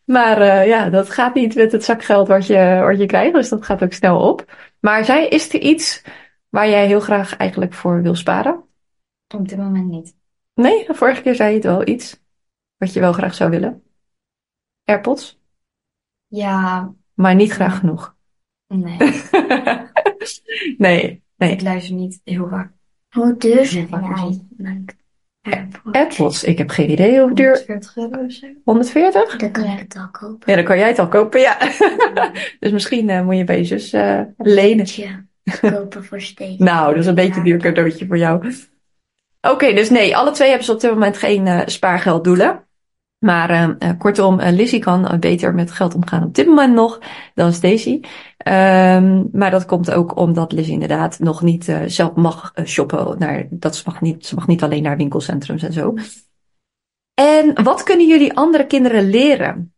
[0.05, 3.49] Maar eh, ja, dat gaat niet met het zakgeld wat je, wat je krijgt, dus
[3.49, 4.45] dat gaat ook snel op.
[4.81, 6.03] Maar zij, is er iets
[6.51, 8.65] waar jij heel graag eigenlijk voor wil sparen?
[9.35, 10.15] Op dit moment niet.
[10.55, 12.21] Nee, de vorige keer zei je het wel iets
[12.77, 13.83] wat je wel graag zou willen.
[14.85, 15.41] AirPods,
[16.27, 18.17] Ja, maar niet graag genoeg.
[18.67, 18.97] nee.
[20.79, 21.53] nee, nee.
[21.53, 22.73] Ik luister niet heel vaak.
[23.09, 24.97] Hoe duur zijn eigenlijk
[25.41, 25.97] AirPods?
[25.97, 27.57] AirPods, ik heb geen idee hoe duur.
[27.67, 28.47] 140 euro of zo.
[28.65, 29.37] 140?
[29.37, 30.51] Dan kan ik het al kopen.
[30.51, 31.59] Ja, dan kan jij het al kopen, ja.
[32.61, 34.87] dus misschien eh, moet je bij je zus eh, lenen.
[34.89, 35.25] Ja,
[35.61, 36.23] kopen voor.
[36.59, 38.55] Nou, dat is een beetje een duur cadeautje voor jou.
[39.41, 42.65] Oké, dus nee, alle twee hebben ze op dit moment geen eh, spaargelddoelen.
[43.21, 46.99] Maar eh, eh, kortom, eh, Lizzie kan beter met geld omgaan op dit moment nog
[47.35, 48.05] dan Stacey.
[48.37, 53.19] Ehm, maar dat komt ook omdat Lizzie inderdaad nog niet zelf mag shoppen.
[53.19, 55.95] Naar, dat ze, mag niet, ze mag niet alleen naar winkelcentrums en zo.
[57.15, 59.75] En wat kunnen jullie andere kinderen leren?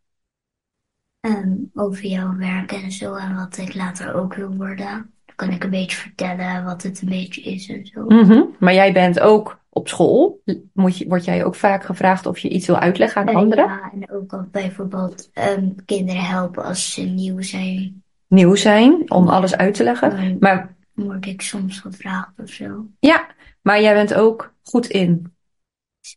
[1.20, 5.14] Ehm, over jouw werk en zo en wat ik later ook wil worden.
[5.42, 8.04] Kan ik een beetje vertellen wat het een beetje is en zo.
[8.04, 8.42] Mhm.
[8.58, 10.42] Maar jij bent ook op school.
[10.72, 13.64] Moet je, word jij ook vaak gevraagd of je iets wil uitleggen aan Eh, anderen?
[13.64, 18.02] Ja, en ook al bijvoorbeeld ehm, kinderen helpen als ze nieuw zijn.
[18.28, 20.10] Nieuw zijn om alles uit te leggen.
[20.10, 22.86] Dan Maar word ik soms gevraagd of zo.
[22.98, 23.26] ja,
[23.62, 25.32] maar jij bent ook goed in,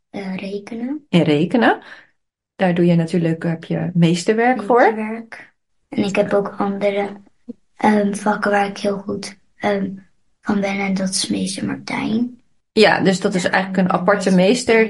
[0.09, 1.05] Eh, rekenen.
[1.09, 1.79] in rekenen.
[2.55, 4.95] Daar doe je natuurlijk, heb je meesterwerk voor.
[4.95, 5.53] Werk.
[5.89, 7.09] En ik heb ook andere
[7.77, 9.89] ehm, vakken waar ik heel goed ehm,
[10.41, 10.79] van ben.
[10.79, 12.39] En dat is meester Martijn.
[12.71, 14.89] Ja, dus dat is eigenlijk een aparte meester.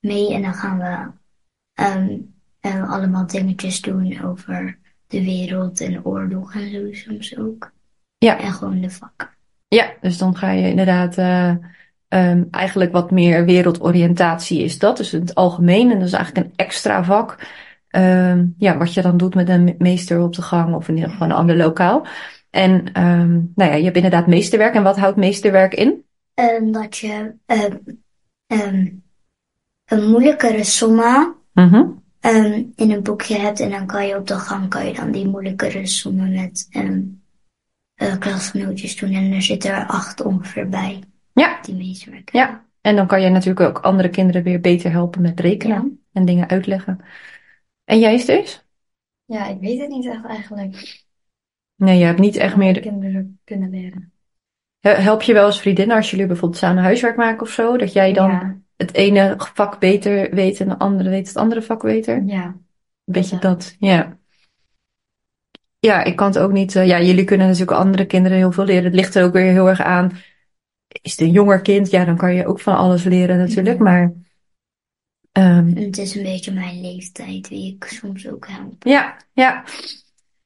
[0.00, 1.10] Mee en dan gaan we
[1.82, 2.16] ehm,
[2.60, 7.72] eh, allemaal dingetjes doen over de wereld en oorlog en zo soms ook.
[8.18, 8.38] Ja.
[8.38, 9.28] En gewoon de vakken.
[9.68, 14.96] Ja, dus dan ga je inderdaad eh, eigenlijk wat meer wereldoriëntatie is dat.
[14.96, 15.90] Dus in het algemeen.
[15.90, 17.38] En dat is eigenlijk een extra vak.
[17.90, 21.10] Ehm, ja, wat je dan doet met een meester op de gang of in ieder
[21.10, 22.06] geval een ander lokaal.
[22.50, 24.74] En ehm, nou ja, je hebt inderdaad meesterwerk.
[24.74, 26.04] En wat houdt meesterwerk in?
[26.34, 27.76] En dat je ehm,
[28.46, 28.86] ehm,
[29.84, 31.84] een moeilijkere somma Mhm.
[32.20, 33.60] ehm, in een boekje hebt.
[33.60, 37.00] En dan kan je op de gang kan je dan die moeilijkere sommen met ehm,
[37.94, 39.12] eh, klasgenootjes doen.
[39.12, 41.02] En er zitten er acht ongeveer bij.
[41.32, 41.58] Ja.
[41.62, 42.32] Die meesterwerk.
[42.32, 45.88] Ja, en dan kan je natuurlijk ook andere kinderen weer beter helpen met rekenen Ja.
[46.12, 47.00] en dingen uitleggen.
[47.90, 48.64] En jij dus?
[49.24, 51.02] Ja, ik weet het niet echt eigenlijk.
[51.76, 52.74] Nee, je hebt niet echt meer.
[52.74, 54.12] de- kinderen kunnen leren.
[54.80, 57.76] Help je wel eens vriendinnen als jullie bijvoorbeeld samen huiswerk maken of zo?
[57.76, 61.62] Dat jij dan Ja, het ene vak beter weet en de andere weet het andere
[61.62, 62.22] vak beter?
[62.24, 62.44] ja.
[62.44, 63.40] Een beetje ja.
[63.40, 64.18] dat, ja.
[65.78, 66.76] Ja, ik kan het ook niet.
[66.76, 68.84] eh, ja, jullie kunnen natuurlijk andere kinderen heel veel leren.
[68.84, 70.10] Het ligt er ook weer heel erg aan.
[71.02, 71.90] Is het een jonger kind?
[71.90, 73.76] Ja, dan kan je ook van alles leren natuurlijk.
[73.76, 73.82] Ja.
[73.82, 74.12] Maar
[75.40, 78.74] ehm, het is een beetje mijn leeftijd wie ik soms ook help.
[78.78, 79.64] Ja, ja.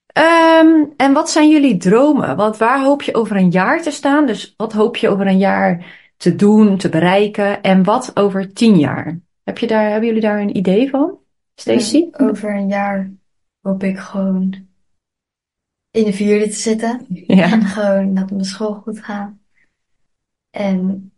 [0.07, 2.37] Ehm, en wat zijn jullie dromen?
[2.37, 4.27] Want waar hoop je over een jaar te staan?
[4.27, 7.63] Dus wat hoop je over een jaar te doen, te bereiken?
[7.63, 9.21] En wat over tien jaar?
[9.43, 11.19] Heb je daar, hebben jullie daar een idee van?
[11.55, 12.09] Stacey?
[12.13, 13.11] Over een jaar
[13.61, 14.67] hoop ik gewoon
[15.91, 17.07] in de vierde te zitten.
[17.09, 17.53] Ja.
[17.53, 19.33] En gewoon dat mijn school goed gaat.
[20.51, 21.13] En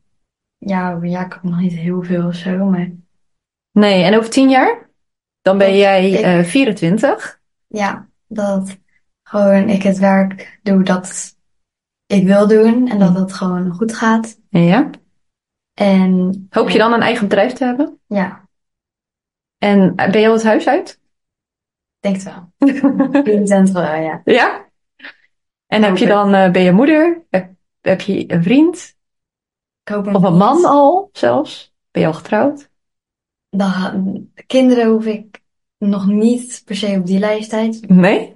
[0.59, 2.91] ja, over een jaar kan ik nog niet heel veel of zo, maar
[3.79, 4.91] Nee, en over tien jaar?
[5.41, 7.41] Dan ben Dat jij ik- eh 24.
[7.67, 8.77] ja, dat
[9.23, 11.37] gewoon ik het werk doe dat
[12.07, 14.41] ik wil doen en dat het gewoon goed gaat.
[14.49, 14.91] Ja.
[15.75, 18.01] En Hoop je dan een eigen bedrijf te hebben?
[18.07, 18.49] ja,
[19.59, 21.01] En eh, ben je al het huis uit?
[22.01, 22.53] ik denk het wel.
[23.25, 24.21] Denk het wel, ja.
[24.25, 24.65] Ja?
[25.67, 27.25] En heb je dan, eh, ben je moeder?
[27.31, 27.51] Heb,
[27.81, 28.97] heb je een vriend?
[29.83, 31.75] Ik hoop Of een man al zelfs?
[31.91, 32.71] Ben je al getrouwd?
[33.57, 35.41] Dan, kinderen hoef ik
[35.79, 37.89] nog niet per se op die leeftijd.
[37.89, 38.35] Nee?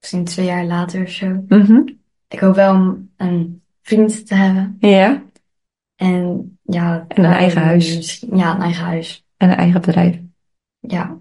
[0.00, 1.44] Misschien twee jaar later of zo.
[1.48, 1.82] Mhm.
[2.28, 4.76] Ik hoop wel om een vriend te hebben.
[4.80, 5.22] Ja.
[5.96, 7.04] En ja.
[7.08, 7.96] En een eigen huis.
[7.96, 9.24] misschien- Ja, een eigen huis.
[9.36, 10.16] En een eigen bedrijf.
[10.80, 11.16] Ja.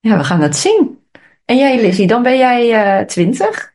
[0.00, 0.98] Ja, we gaan het zien.
[1.44, 3.72] En jij, Lizzie, dan ben jij eh 20?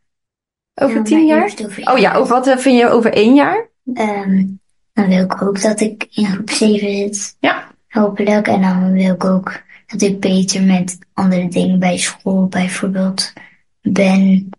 [0.82, 1.54] Over Ja, tien jaar?
[1.66, 3.70] over Oh ja, over wat eh, vind je over één jaar?
[3.94, 4.46] Ehm,
[4.94, 7.36] dan wil ik ook dat ik in groep 7 zit.
[7.40, 7.69] Ja.
[7.90, 8.48] Hopelijk.
[8.48, 13.34] En dan wil ik ook dat ik beter met andere dingen bij school bijvoorbeeld
[13.82, 14.50] ben.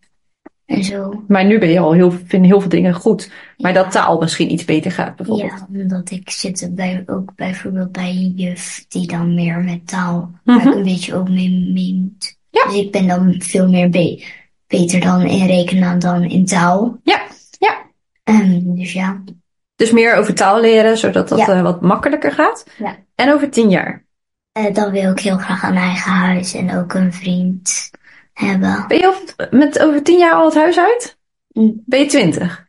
[0.65, 1.25] en zo.
[1.29, 3.31] Maar nu ben je al heel, vind heel veel dingen goed.
[3.57, 5.51] Maar dat taal misschien iets beter gaat, bijvoorbeeld.
[5.73, 10.31] Ja, omdat ik zit bij, ook bijvoorbeeld bij een juf die dan meer met taal,
[10.45, 10.67] Mhm.
[10.69, 12.39] een beetje ook mee, mee moet.
[12.51, 12.65] Ja.
[12.65, 14.25] Dus ik ben dan veel meer be-
[14.67, 16.99] beter dan in rekenen dan in taal.
[17.05, 17.21] Ja,
[17.59, 17.79] ja.
[18.25, 19.23] Ehm, dus ja,
[19.81, 21.49] Dus meer over taal leren, zodat dat Ja.
[21.49, 22.67] eh, wat makkelijker gaat.
[22.79, 22.97] Ja.
[23.15, 24.05] En over tien jaar.
[24.53, 27.91] Eh, dan wil ik heel graag een eigen huis en ook een vriend
[28.33, 28.85] hebben.
[28.89, 31.19] Ben je over, met over tien jaar al het huis uit?
[31.49, 31.83] Mm.
[31.87, 32.69] Ben je twintig?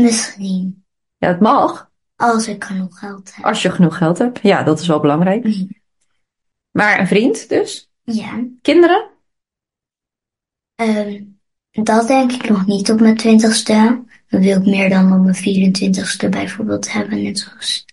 [0.00, 0.84] Misschien,
[1.16, 1.90] Ja, het mag.
[2.16, 3.44] als ik genoeg geld heb.
[3.44, 4.38] Als je genoeg geld hebt.
[4.42, 5.44] Ja, dat is wel belangrijk.
[5.44, 5.64] Mhm.
[6.70, 7.90] Maar een vriend dus?
[8.02, 9.08] Ja, Kinderen?
[10.74, 11.22] ehm,
[11.70, 14.04] dat denk ik nog niet op mijn twintigste.
[14.30, 17.84] Dan wil ik meer dan op mijn 24ste bijvoorbeeld hebben, net zoals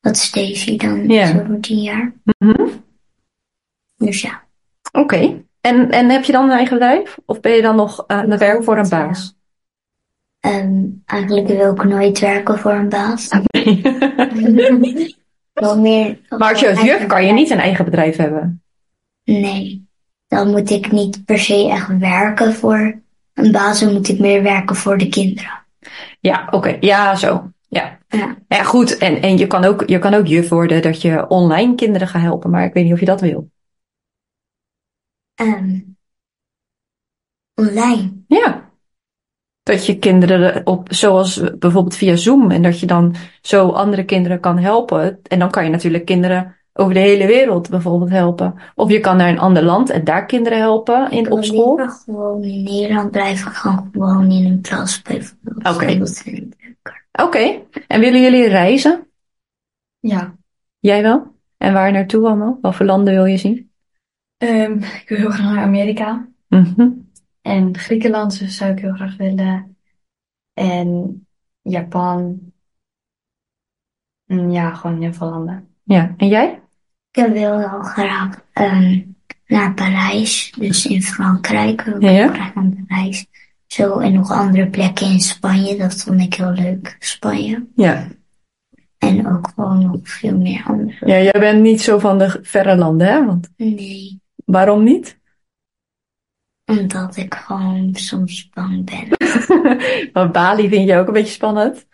[0.00, 1.44] wat Stacey dan Ja.
[1.46, 2.12] voor tien jaar.
[2.38, 2.68] Mhm.
[3.96, 4.42] Dus ja,
[4.92, 5.42] Oké.
[5.60, 7.18] En, en heb je dan een eigen bedrijf?
[7.26, 9.34] Of ben je dan nog aan het werk voor een baas?
[10.40, 13.28] ehm, eigenlijk wil ik nooit werken voor een baas.
[15.52, 16.18] Wel meer.
[16.28, 18.62] maar als je als juf kan je niet een eigen bedrijf hebben.
[19.24, 19.86] Nee,
[20.26, 23.02] dan moet ik niet per se echt werken voor
[23.34, 25.64] een baas, dan moet ik meer werken voor de kinderen.
[26.20, 26.76] Ja, oké.
[26.80, 27.50] Ja, zo.
[27.68, 27.98] Ja.
[28.08, 28.36] Ja.
[28.48, 28.98] Ja, goed.
[28.98, 32.22] En, en je, kan ook, je kan ook juf worden dat je online kinderen gaat
[32.22, 32.50] helpen.
[32.50, 33.50] Maar ik weet niet of je dat wil.
[35.34, 35.80] Ehm,
[37.54, 38.12] online.
[38.26, 38.72] Ja.
[39.62, 44.40] Dat je kinderen op, zoals bijvoorbeeld via Zoom, en dat je dan zo andere kinderen
[44.40, 45.20] kan helpen.
[45.22, 48.54] En dan kan je natuurlijk kinderen over de hele wereld bijvoorbeeld helpen.
[48.74, 51.76] Of je kan naar een ander land en daar kinderen helpen in, Ik op school.
[51.76, 55.74] liever gewoon in Nederland blijven, gaan gewoon in een klas bijvoorbeeld.
[55.74, 55.84] Oké.
[56.30, 57.06] Ik.
[57.12, 57.60] Oké.
[57.88, 59.08] En willen jullie reizen?
[59.98, 60.34] Ja.
[60.78, 61.32] Jij wel?
[61.56, 62.58] En waar naartoe allemaal?
[62.62, 63.70] Welke landen wil je zien?
[64.36, 66.28] Ehm, ik wil heel graag naar Amerika.
[66.48, 66.88] Mhm.
[67.42, 69.76] En Griekenland zou ik heel graag willen.
[70.52, 71.26] En
[71.62, 72.40] Japan.
[74.24, 75.68] Mm, Ja, gewoon heel veel landen.
[75.82, 76.14] Ja.
[76.16, 76.62] En jij?
[77.14, 79.00] Ik wil wel graag ehm,
[79.46, 81.82] naar Parijs, dus in Frankrijk.
[81.82, 82.32] Wil Ja?
[82.32, 83.26] graag naar Parijs.
[83.66, 87.66] Zo, en nog andere plekken in Spanje, dat vond ik heel leuk, Spanje.
[87.74, 88.06] Ja.
[88.98, 91.06] En ook gewoon nog veel meer andere.
[91.06, 93.24] Ja, jij bent niet zo van de verre landen, hè?
[93.24, 95.18] Want Nee, waarom niet?
[96.66, 99.08] omdat ik gewoon soms bang ben.
[100.12, 101.86] Want Bali vind je ook een beetje spannend.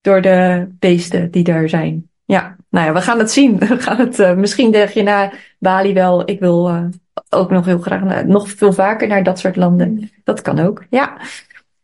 [0.00, 2.09] Door de beesten die daar zijn.
[2.30, 3.58] Ja, nou ja, we gaan het zien.
[3.58, 6.84] We gaan het, eh, misschien denk je na Bali wel, ik wil eh,
[7.30, 10.10] ook nog heel graag, naar- nog veel vaker naar dat soort landen.
[10.24, 11.16] Dat kan ook, ja.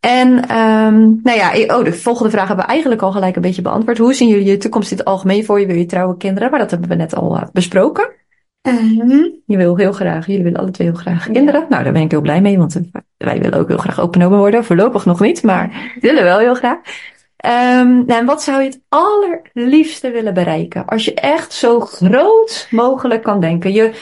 [0.01, 3.43] En, ehm, nou ja, ik- oh, de volgende vraag hebben we eigenlijk al gelijk een
[3.43, 3.99] beetje beantwoord.
[3.99, 5.67] Hoe zien jullie je toekomst in het algemeen voor je?
[5.67, 6.51] Wil je trouwen kinderen?
[6.51, 8.11] Maar dat hebben we net al eh, besproken.
[8.63, 9.25] Mhm.
[9.47, 11.67] Je wil heel graag, jullie willen alle twee heel graag kinderen.
[11.69, 12.83] Nou, daar ben ik heel blij mee, want eh,
[13.17, 14.65] wij willen ook heel graag open worden.
[14.65, 16.79] Voorlopig nog niet, maar willen wel heel graag.
[17.47, 20.87] Ehm, nou, en wat zou je het allerliefste willen bereiken?
[20.87, 23.73] Als je echt zo groot mogelijk kan denken.
[23.73, 23.93] Je,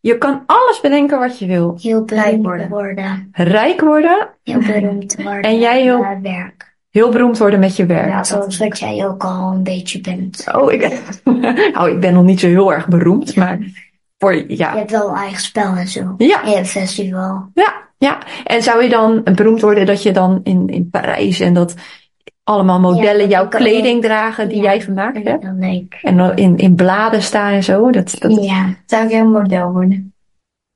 [0.00, 1.78] je kan alles bedenken wat je wil.
[1.80, 2.68] Heel beroemd worden.
[2.68, 3.28] worden.
[3.32, 5.42] Rijk worden, Heel beroemd worden.
[5.42, 6.76] En jij heel- met werk.
[6.90, 8.08] heel beroemd worden met je werk.
[8.08, 10.44] Ja, Zoals wat jij ook al een beetje bent.
[10.54, 10.82] Oh, ik,
[11.80, 13.58] oh, ik ben nog niet zo heel erg beroemd, maar
[14.18, 14.76] voor, Je ja.
[14.76, 16.14] hebt wel een eigen spel en zo.
[16.18, 17.50] Ja, je hebt festival.
[17.54, 18.18] Ja, ja.
[18.44, 21.74] En zou je dan beroemd worden dat je dan in, in Parijs en dat
[22.44, 25.44] allemaal modellen jouw ik kleding dragen die Ja, jij gemaakt hebt?
[26.02, 27.90] En in, in bladen staan en zo?
[27.90, 28.44] Dat, dat...
[28.44, 28.74] Ja.
[28.86, 30.14] Zou ik jouw model worden?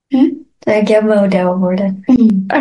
[0.06, 0.30] Hm?
[0.58, 2.02] Zou ik jouw model worden?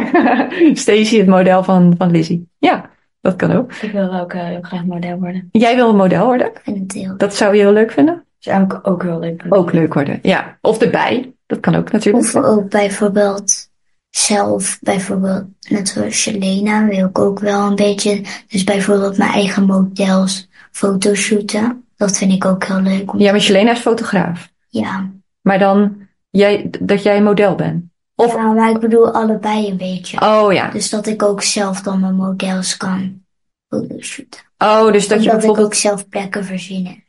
[0.73, 2.47] Stacey, het model van, van Lizzie.
[2.57, 2.89] Ja,
[3.21, 3.73] dat kan ook.
[3.73, 5.49] Ik wil ook eh, heel graag model worden.
[5.51, 6.51] Jij wil een model worden?
[6.63, 8.25] Heel Dat zou je heel leuk vinden?
[8.37, 9.59] Zou ik ook heel leuk vinden.
[9.59, 10.57] Ook leuk worden, ja.
[10.61, 11.33] Of erbij.
[11.45, 12.25] Dat kan ook natuurlijk.
[12.25, 13.69] Of ook bijvoorbeeld
[14.17, 19.65] zelf, bijvoorbeeld net zoals Jelena, wil ik ook wel een beetje, dus bijvoorbeeld mijn eigen
[19.65, 21.83] models fotoshooten.
[21.95, 23.13] Dat vind ik ook heel leuk.
[23.13, 24.49] om- Ja, maar Jelena is fotograaf.
[24.69, 25.09] Ja.
[25.41, 25.97] Maar dan
[26.29, 27.83] jij, dat jij een model bent.
[28.15, 30.21] Of, Ja, maar ik bedoel allebei een beetje.
[30.21, 30.69] oh ja.
[30.69, 33.21] Dus dat ik ook zelf dan mijn models kan
[33.69, 34.41] fotoshooten.
[34.57, 37.03] Oh, dus dat je Omdat ik bijvoorbeeld ook zelf plekken verzinnen.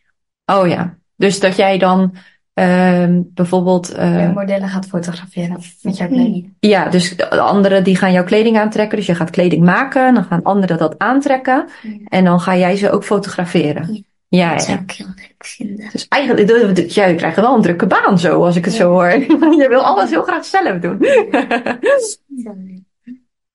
[0.46, 2.14] Oh ja, dus dat jij dan
[2.58, 6.52] ehm, bijvoorbeeld, eh, Jouw modellen gaat fotograferen met jouw kleding.
[6.60, 10.24] ja, dus de anderen die gaan jouw kleding aantrekken, dus je gaat kleding maken, dan
[10.24, 11.66] gaan anderen dat aantrekken
[12.08, 13.94] en dan ga jij ze ook fotograferen.
[13.94, 14.00] Ja.
[14.30, 15.88] Ja, Dat zou ik heel leuk vinden.
[15.92, 18.90] Dus eigenlijk, de- de- jij krijgt wel een drukke baan zo, als ik het zo
[18.90, 19.08] hoor.
[19.62, 20.98] Je wil alles heel graag zelf doen.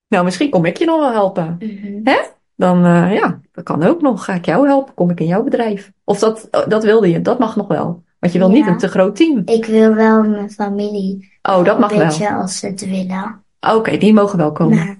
[0.07, 1.57] Nou, misschien kom ik je nog wel helpen.
[1.59, 2.15] Mhm.
[2.55, 4.25] Dan, eh, ja, dat kan ook nog.
[4.25, 4.93] Ga ik jou helpen?
[4.93, 5.91] Kom ik in jouw bedrijf?
[6.03, 8.02] Of dat, dat wilde je, dat mag nog wel.
[8.23, 9.41] Want je wil niet een te groot team.
[9.45, 12.07] Ik wil wel mijn familie Oh, dat mag een wel.
[12.07, 13.43] beetje als ze het willen.
[13.59, 14.77] Oké, die mogen wel komen.
[14.77, 14.97] Maar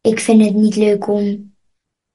[0.00, 1.54] ik vind het niet leuk om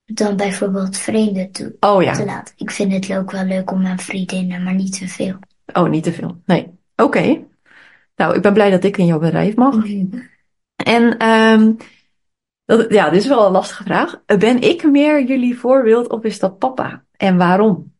[0.04, 2.12] dan bijvoorbeeld vreemden toe Oh ja.
[2.12, 2.54] te laten.
[2.56, 5.38] Ik vind het ook wel leuk om mijn vriendinnen, maar niet te veel.
[5.72, 6.36] Oh, niet te veel.
[6.46, 6.78] Nee.
[6.96, 7.44] Oké.
[8.16, 9.76] Nou, ik ben blij dat ik in jouw bedrijf mag.
[10.84, 11.72] En ehm,
[12.64, 14.22] dat, ja, dit is wel een lastige vraag.
[14.24, 17.04] Ben ik meer jullie voorbeeld of is dat papa?
[17.16, 17.92] En waarom?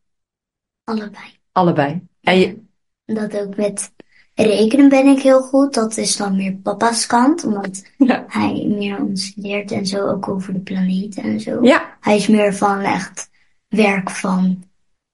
[0.83, 1.25] Allebei.
[1.51, 2.11] Allebei.
[2.23, 2.57] En je,
[3.05, 3.91] Dat ook met
[4.35, 5.73] rekenen ben ik heel goed.
[5.73, 8.23] Dat is dan meer papa's kant, omdat ja.
[8.27, 11.59] hij meer ons leert en zo, ook over de planeten en zo.
[11.61, 13.29] Ja, Hij is meer van echt
[13.67, 14.63] werk van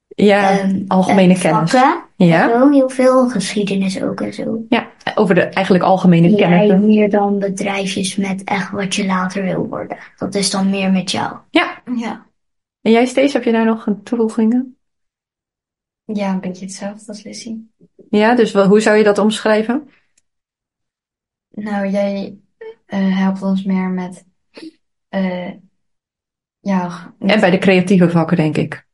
[0.07, 1.71] ja ehm, algemene eh, kennis.
[1.71, 2.03] vakken.
[2.15, 4.65] Ja, Zo, heel veel geschiedenis ook en zo.
[4.69, 6.85] ja, over de eigenlijk algemene Jij kennis.
[6.85, 9.97] meer dan bedrijfjes met echt wat je later wil worden.
[10.17, 11.35] Dat is dan meer met jou.
[11.49, 11.81] Ja.
[11.95, 12.25] Ja.
[12.81, 14.77] En jij Stees, heb je daar nog een toevoegingen?
[16.13, 17.55] Ja, een beetje hetzelfde als Lissy.
[18.09, 19.89] Ja, dus wel, hoe zou je dat omschrijven?
[21.49, 22.37] Nou, jij
[22.85, 24.25] eh, helpt ons meer met,
[25.09, 25.51] eh,
[26.59, 28.87] ja, En bij de creatieve vakken, denk ik.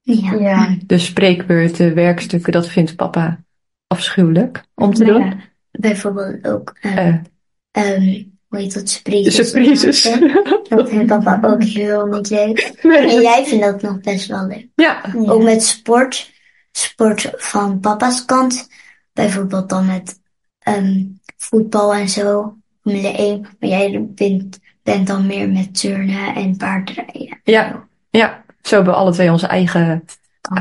[0.00, 0.32] Ja.
[0.34, 0.76] Ja.
[0.86, 3.44] De spreekbeurten, werkstukken, dat vindt papa
[3.86, 5.22] afschuwelijk om te Maar doen.
[5.26, 5.36] ja,
[5.70, 7.14] bijvoorbeeld ook, eh, Eh,
[7.70, 9.34] ehm, hoe heet dat, surprises.
[9.34, 10.10] surprises.
[10.10, 10.60] maken.
[10.68, 12.58] Dat vindt papa ook heel niet leuk.
[12.82, 13.20] En Nee.
[13.20, 14.68] jij vindt dat nog best wel leuk.
[14.74, 16.32] Ja, Ook met sport.
[16.72, 18.68] Sport van papa's kant.
[19.12, 20.20] Bijvoorbeeld dan met
[20.58, 21.04] ehm,
[21.36, 22.56] voetbal en zo.
[22.82, 23.40] Formule 1.
[23.60, 27.40] Maar jij bent, bent dan meer met turnen en paardrijden.
[27.44, 28.44] ja, ja.
[28.62, 30.04] Zo hebben we alle twee onze eigen,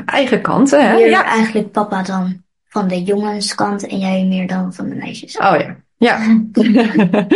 [0.05, 0.97] eigen kanten, hè?
[0.97, 1.23] Hier Ja.
[1.25, 5.37] eigenlijk papa dan van de jongenskant en jij meer dan van de meisjes.
[5.37, 6.41] Oh ja, ja.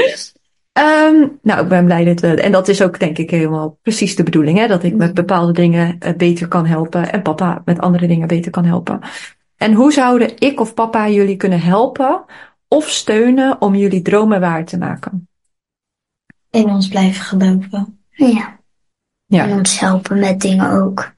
[0.75, 4.15] Ehm, nou, ik ben blij dat we, en dat is ook denk ik helemaal precies
[4.15, 4.67] de bedoeling, hè?
[4.67, 8.51] Dat ik met bepaalde dingen eh, beter kan helpen en papa met andere dingen beter
[8.51, 8.99] kan helpen.
[9.57, 12.25] En hoe zouden ik of papa jullie kunnen helpen
[12.67, 15.27] of steunen om jullie dromen waar te maken?
[16.49, 17.99] In ons blijven geloven.
[18.09, 18.59] Ja.
[19.25, 19.47] Ja.
[19.47, 21.13] En ons helpen met dingen ook.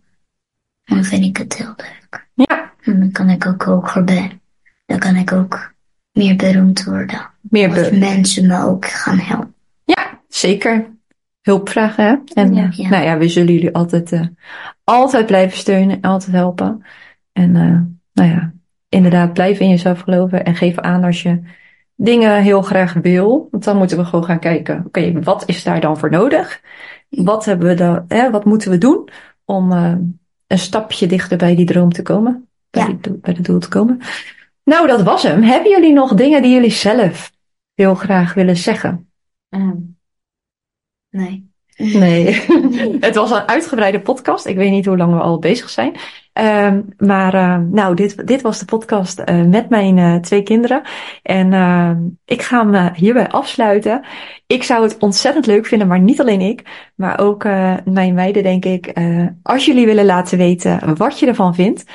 [0.83, 2.27] Dan vind ik het heel leuk.
[2.33, 4.41] Ja, En dan kan ik ook hoger ben.
[4.85, 5.75] Dan kan ik ook
[6.17, 7.29] meer beroemd worden.
[7.41, 9.53] meer be mensen me ook gaan helpen.
[9.83, 10.85] Ja, zeker.
[11.41, 12.15] Hulp vragen, hè?
[12.41, 12.63] En Ja.
[12.63, 12.89] eh, Ja.
[12.89, 14.21] nou ja, we zullen jullie altijd, eh,
[14.83, 16.83] altijd blijven steunen en altijd helpen.
[17.33, 17.79] En eh,
[18.13, 18.53] nou ja,
[18.89, 21.39] inderdaad, blijf in jezelf geloven en geef aan als je
[21.95, 23.47] dingen heel graag wil.
[23.51, 26.61] Want dan moeten we gewoon gaan kijken, oké, wat is daar dan voor nodig?
[27.09, 29.09] Wat hebben we dan, hè, wat moeten we doen
[29.45, 29.71] om
[30.47, 32.47] een stapje dichter bij die droom te komen?
[32.69, 32.87] Bij, Ja.
[32.87, 33.99] die doel- bij het doel te komen.
[34.67, 35.41] Nou, dat was hem.
[35.41, 37.31] Hebben jullie nog dingen die jullie zelf
[37.73, 39.11] heel graag willen zeggen?
[39.49, 39.75] Ehm,
[41.09, 41.51] nee.
[41.77, 42.45] Nee,
[42.99, 44.45] het was een uitgebreide podcast.
[44.45, 45.95] Ik weet niet hoe lang we al bezig zijn.
[46.33, 50.81] Ehm, maar uh, nou, dit, dit was de podcast uh, met mijn uh, twee kinderen.
[51.23, 54.05] En ik ga hem uh, hierbij afsluiten.
[54.47, 57.43] Ik zou het ontzettend leuk vinden, maar niet alleen ik, maar ook
[57.85, 58.93] mijn meiden, denk ik.
[59.43, 61.85] Als jullie willen laten weten wat je ervan vindt.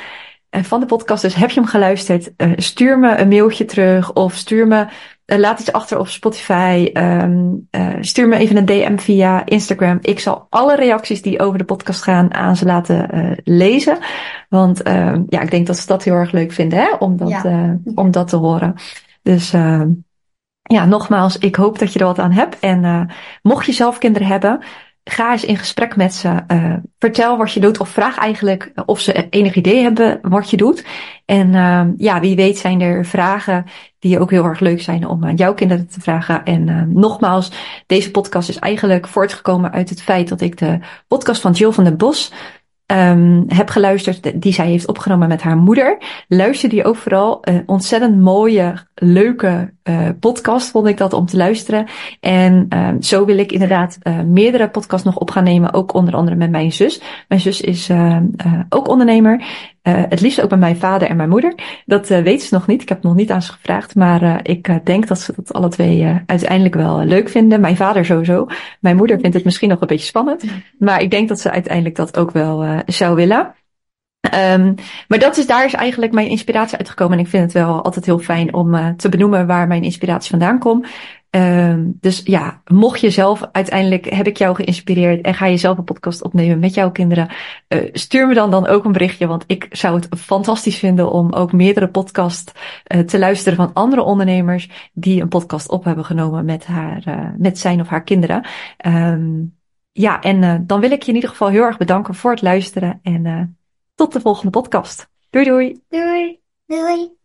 [0.53, 2.33] En van de podcast, dus heb je hem geluisterd?
[2.37, 4.87] Uh, stuur me een mailtje terug of stuur me
[5.27, 6.91] uh, laat iets achter op Spotify.
[6.93, 9.99] Um, uh, stuur me even een DM via Instagram.
[10.01, 13.99] Ik zal alle reacties die over de podcast gaan aan ze laten uh, lezen.
[14.49, 16.95] Want uh, ja, ik denk dat ze dat heel erg leuk vinden, hè?
[16.99, 17.79] Om, dat, ja.
[17.95, 18.75] om dat te horen.
[19.23, 19.83] Dus uh,
[20.63, 22.59] ja, nogmaals, ik hoop dat je er wat aan hebt.
[22.61, 23.11] En
[23.43, 24.61] mocht je zelf kinderen hebben,
[25.05, 26.43] ga eens in gesprek met ze.
[26.49, 30.57] Uh, vertel wat je doet of vraag eigenlijk of ze enig idee hebben wat je
[30.57, 30.85] doet.
[31.25, 33.65] En uh, ja, wie weet zijn er vragen
[33.99, 36.45] die ook heel erg leuk zijn om aan jouw kinderen te vragen.
[36.45, 37.53] En uh, nogmaals,
[37.87, 40.79] deze podcast is eigenlijk voortgekomen uit het feit dat ik de
[41.09, 42.33] podcast van Jill van den Bos
[42.93, 45.99] um, heb geluisterd, die zij heeft opgenomen met haar moeder.
[46.29, 47.41] Luister die ook vooral.
[47.49, 51.87] Uh, ontzettend mooie, leuke uh, podcast vond ik dat om te luisteren.
[52.21, 55.75] En uh, zo wil ik inderdaad uh, meerdere podcasts nog op gaan nemen.
[55.75, 57.01] Ook onder andere met mijn zus.
[57.29, 58.19] Mijn zus is uh,
[58.69, 59.45] ook ondernemer.
[59.83, 61.55] Uh, het liefst ook met mijn vader en mijn moeder.
[61.87, 62.83] Dat uh, weet ze nog niet.
[62.83, 63.95] Ik heb nog niet aan ze gevraagd.
[63.95, 67.61] Maar uh, ik denk dat ze dat alle twee uiteindelijk wel leuk vinden.
[67.61, 68.47] Mijn vader sowieso.
[68.81, 70.45] Mijn moeder vindt het misschien nog een beetje spannend.
[70.79, 73.55] Maar ik denk dat ze uiteindelijk dat ook wel zou willen.
[74.35, 74.75] Um,
[75.09, 77.19] maar dat is, daar is eigenlijk mijn inspiratie uitgekomen.
[77.19, 80.59] En ik vind het wel altijd heel fijn om te benoemen waar mijn inspiratie vandaan
[80.59, 80.87] komt.
[81.37, 85.79] Um, dus ja, mocht je zelf uiteindelijk, heb ik jou geïnspireerd en ga je zelf
[85.79, 87.29] een podcast opnemen met jouw kinderen,
[87.69, 91.33] uh, stuur me dan dan ook een berichtje, want ik zou het fantastisch vinden om
[91.33, 92.53] ook meerdere podcasts
[92.87, 97.29] uh, te luisteren van andere ondernemers die een podcast op hebben genomen met haar, uh,
[97.37, 98.47] met zijn of haar kinderen.
[98.87, 99.57] Um,
[99.93, 103.01] ja, en dan wil ik je in ieder geval heel erg bedanken voor het luisteren
[103.03, 103.57] en
[103.95, 105.11] tot de volgende podcast.
[105.31, 105.81] Doei doei!
[105.89, 106.41] Doei!
[106.67, 107.21] Doei!